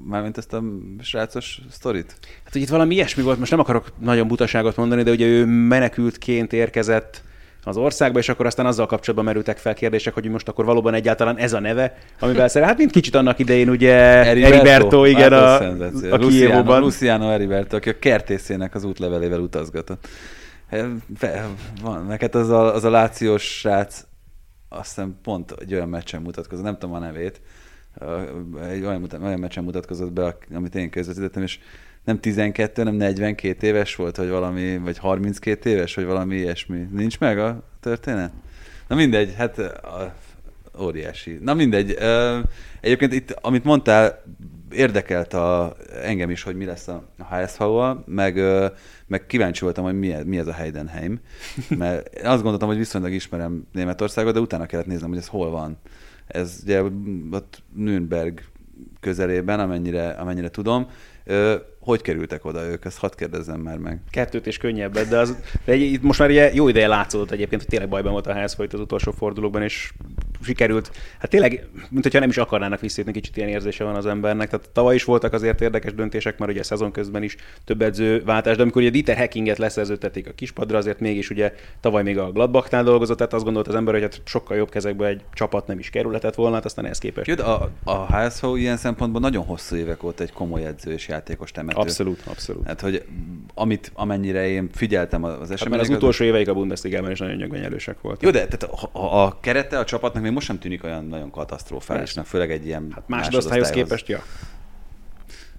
[0.07, 0.63] mármint ezt a
[1.01, 2.15] srácos sztorit?
[2.43, 5.45] Hát, hogy itt valami ilyesmi volt, most nem akarok nagyon butaságot mondani, de ugye ő
[5.45, 7.23] menekültként érkezett
[7.63, 11.37] az országba, és akkor aztán azzal kapcsolatban merültek fel kérdések, hogy most akkor valóban egyáltalán
[11.37, 15.61] ez a neve, amivel szerint, hát mint kicsit annak idején ugye Eriberto, Eriberto igen, hát
[15.61, 20.07] a, a, a Luciano, Luciano Eriberto, aki a kertészének az útlevelével utazgatott.
[21.81, 24.05] Van, neked az a, az a lációs srác,
[24.69, 27.41] azt hiszem pont egy olyan meccsen mutatkozott, nem tudom a nevét,
[28.69, 31.59] egy olyan, olyan meccsen mutatkozott be, amit én közvetítettem, és
[32.03, 36.87] nem 12, nem 42 éves volt, vagy valami, vagy 32 éves, vagy valami ilyesmi.
[36.91, 38.31] Nincs meg a történet?
[38.87, 40.13] Na mindegy, hát a,
[40.79, 41.39] óriási.
[41.41, 41.97] Na mindegy.
[42.81, 44.23] Egyébként itt, amit mondtál,
[44.71, 48.41] érdekelt a, engem is, hogy mi lesz a, HSV-val, meg,
[49.07, 51.19] meg kíváncsi voltam, hogy mi, mi ez a Heidenheim,
[51.69, 55.77] mert azt gondoltam, hogy viszonylag ismerem Németországot, de utána kellett néznem, hogy ez hol van.
[56.27, 56.83] Ez ugye
[57.31, 58.41] ott Nürnberg
[58.99, 60.87] közelében, amennyire, amennyire tudom.
[61.79, 62.85] Hogy kerültek oda ők?
[62.85, 64.01] Ezt hadd kérdezzem már meg.
[64.09, 65.35] Kettőt és könnyebbet, de, az,
[65.65, 68.61] de itt most már ugye jó ideje látszódott egyébként, hogy tényleg bajban volt a HSV
[68.61, 69.93] az utolsó fordulókban, és
[70.43, 74.49] sikerült, hát tényleg, mint hogyha nem is akarnának visszatérni, kicsit ilyen érzése van az embernek.
[74.49, 77.35] Tehát tavaly is voltak azért érdekes döntések, mert ugye szezon közben is
[77.65, 82.17] több edzőváltás, de amikor ugye Dieter Hackinget leszerződtették a kispadra, azért mégis ugye tavaly még
[82.17, 85.67] a Gladbachnál dolgozott, tehát azt gondolt az ember, hogy hát sokkal jobb kezekbe egy csapat
[85.67, 87.27] nem is kerülhetett volna, hát aztán ehhez képest.
[87.27, 91.51] Jött, a, a HSV ilyen szempontból nagyon hosszú évek óta egy komoly edző és játékos
[91.51, 91.79] temető.
[91.79, 92.67] Abszolút, abszolút.
[92.67, 93.03] Hát, hogy
[93.53, 95.69] amit, amennyire én figyeltem az Hát eseményeket...
[95.69, 98.21] mert az utolsó éveik a Bundesligában is nagyon nyögvenyelősek voltak.
[98.21, 101.31] Jó, de tehát a, a, a kerete a csapatnak még most sem tűnik olyan nagyon
[101.31, 104.23] katasztrofálisnak, főleg egy ilyen Hát másodosztályhoz képest, ja.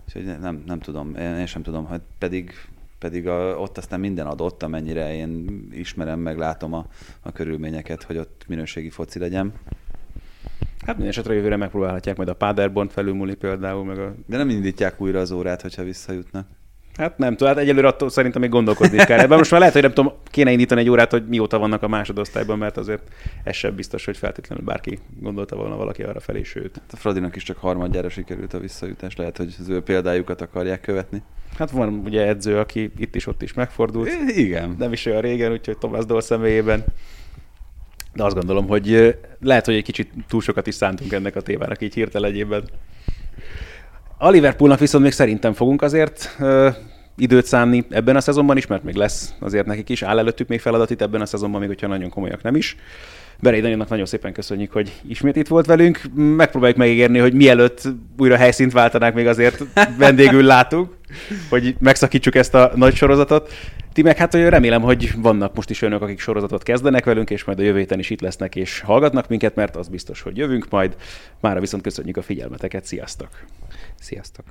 [0.06, 2.52] Úgyhogy nem, nem tudom, én, én sem tudom, hogy pedig,
[2.98, 6.86] pedig a, ott aztán minden adott, amennyire én ismerem, meg látom a,
[7.20, 9.52] a körülményeket, hogy ott minőségi foci legyen.
[10.78, 15.00] Hát minden esetre jövőre megpróbálhatják majd a Paderborn felülmúlni például, meg a De nem indítják
[15.00, 16.46] újra az órát, hogyha visszajutnak.
[16.96, 19.18] Hát nem tudom, hát egyelőre attól szerintem még gondolkodni kell.
[19.18, 21.88] Ebben most már lehet, hogy nem tudom, kéne indítani egy órát, hogy mióta vannak a
[21.88, 23.02] másodosztályban, mert azért
[23.44, 26.80] ez sem biztos, hogy feltétlenül bárki gondolta volna valaki arra felé, sőt.
[26.92, 31.22] A Fradinak is csak harmadjára sikerült a visszajutás, lehet, hogy az ő példájukat akarják követni.
[31.58, 34.74] Hát van ugye edző, aki itt is ott is megfordult, Igen.
[34.78, 36.84] nem is olyan régen, úgyhogy Thomas Doll személyében.
[38.14, 41.82] De azt gondolom, hogy lehet, hogy egy kicsit túl sokat is szántunk ennek a témának
[41.82, 42.64] így hirtelenjében.
[44.24, 46.68] A Liverpoolnak viszont még szerintem fogunk azért ö,
[47.16, 50.60] időt szánni ebben a szezonban is, mert még lesz azért nekik is, áll előttük még
[50.60, 52.76] feladat itt ebben a szezonban, még hogyha nagyon komolyak nem is.
[53.40, 56.00] Berei Danielnak nagyon szépen köszönjük, hogy ismét itt volt velünk.
[56.14, 57.88] Megpróbáljuk megígérni, hogy mielőtt
[58.18, 59.64] újra helyszínt váltanák, még azért
[59.98, 60.96] vendégül látunk,
[61.48, 63.52] hogy megszakítsuk ezt a nagy sorozatot.
[63.92, 67.58] Ti meg hát remélem, hogy vannak most is önök, akik sorozatot kezdenek velünk, és majd
[67.58, 70.96] a jövő héten is itt lesznek és hallgatnak minket, mert az biztos, hogy jövünk majd.
[71.40, 73.28] Mára viszont köszönjük a figyelmeteket, sziasztok!
[74.02, 74.44] Sziasztok!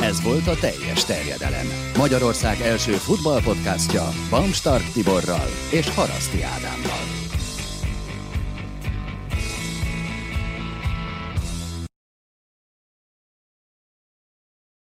[0.00, 1.66] Ez volt a teljes terjedelem.
[1.96, 7.04] Magyarország első futballpodcastja Bamstark Tiborral és Haraszti Ádámmal.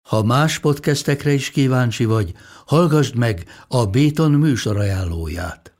[0.09, 2.33] Ha más podcastekre is kíváncsi vagy,
[2.67, 5.80] hallgassd meg a Béton műsor ajánlóját.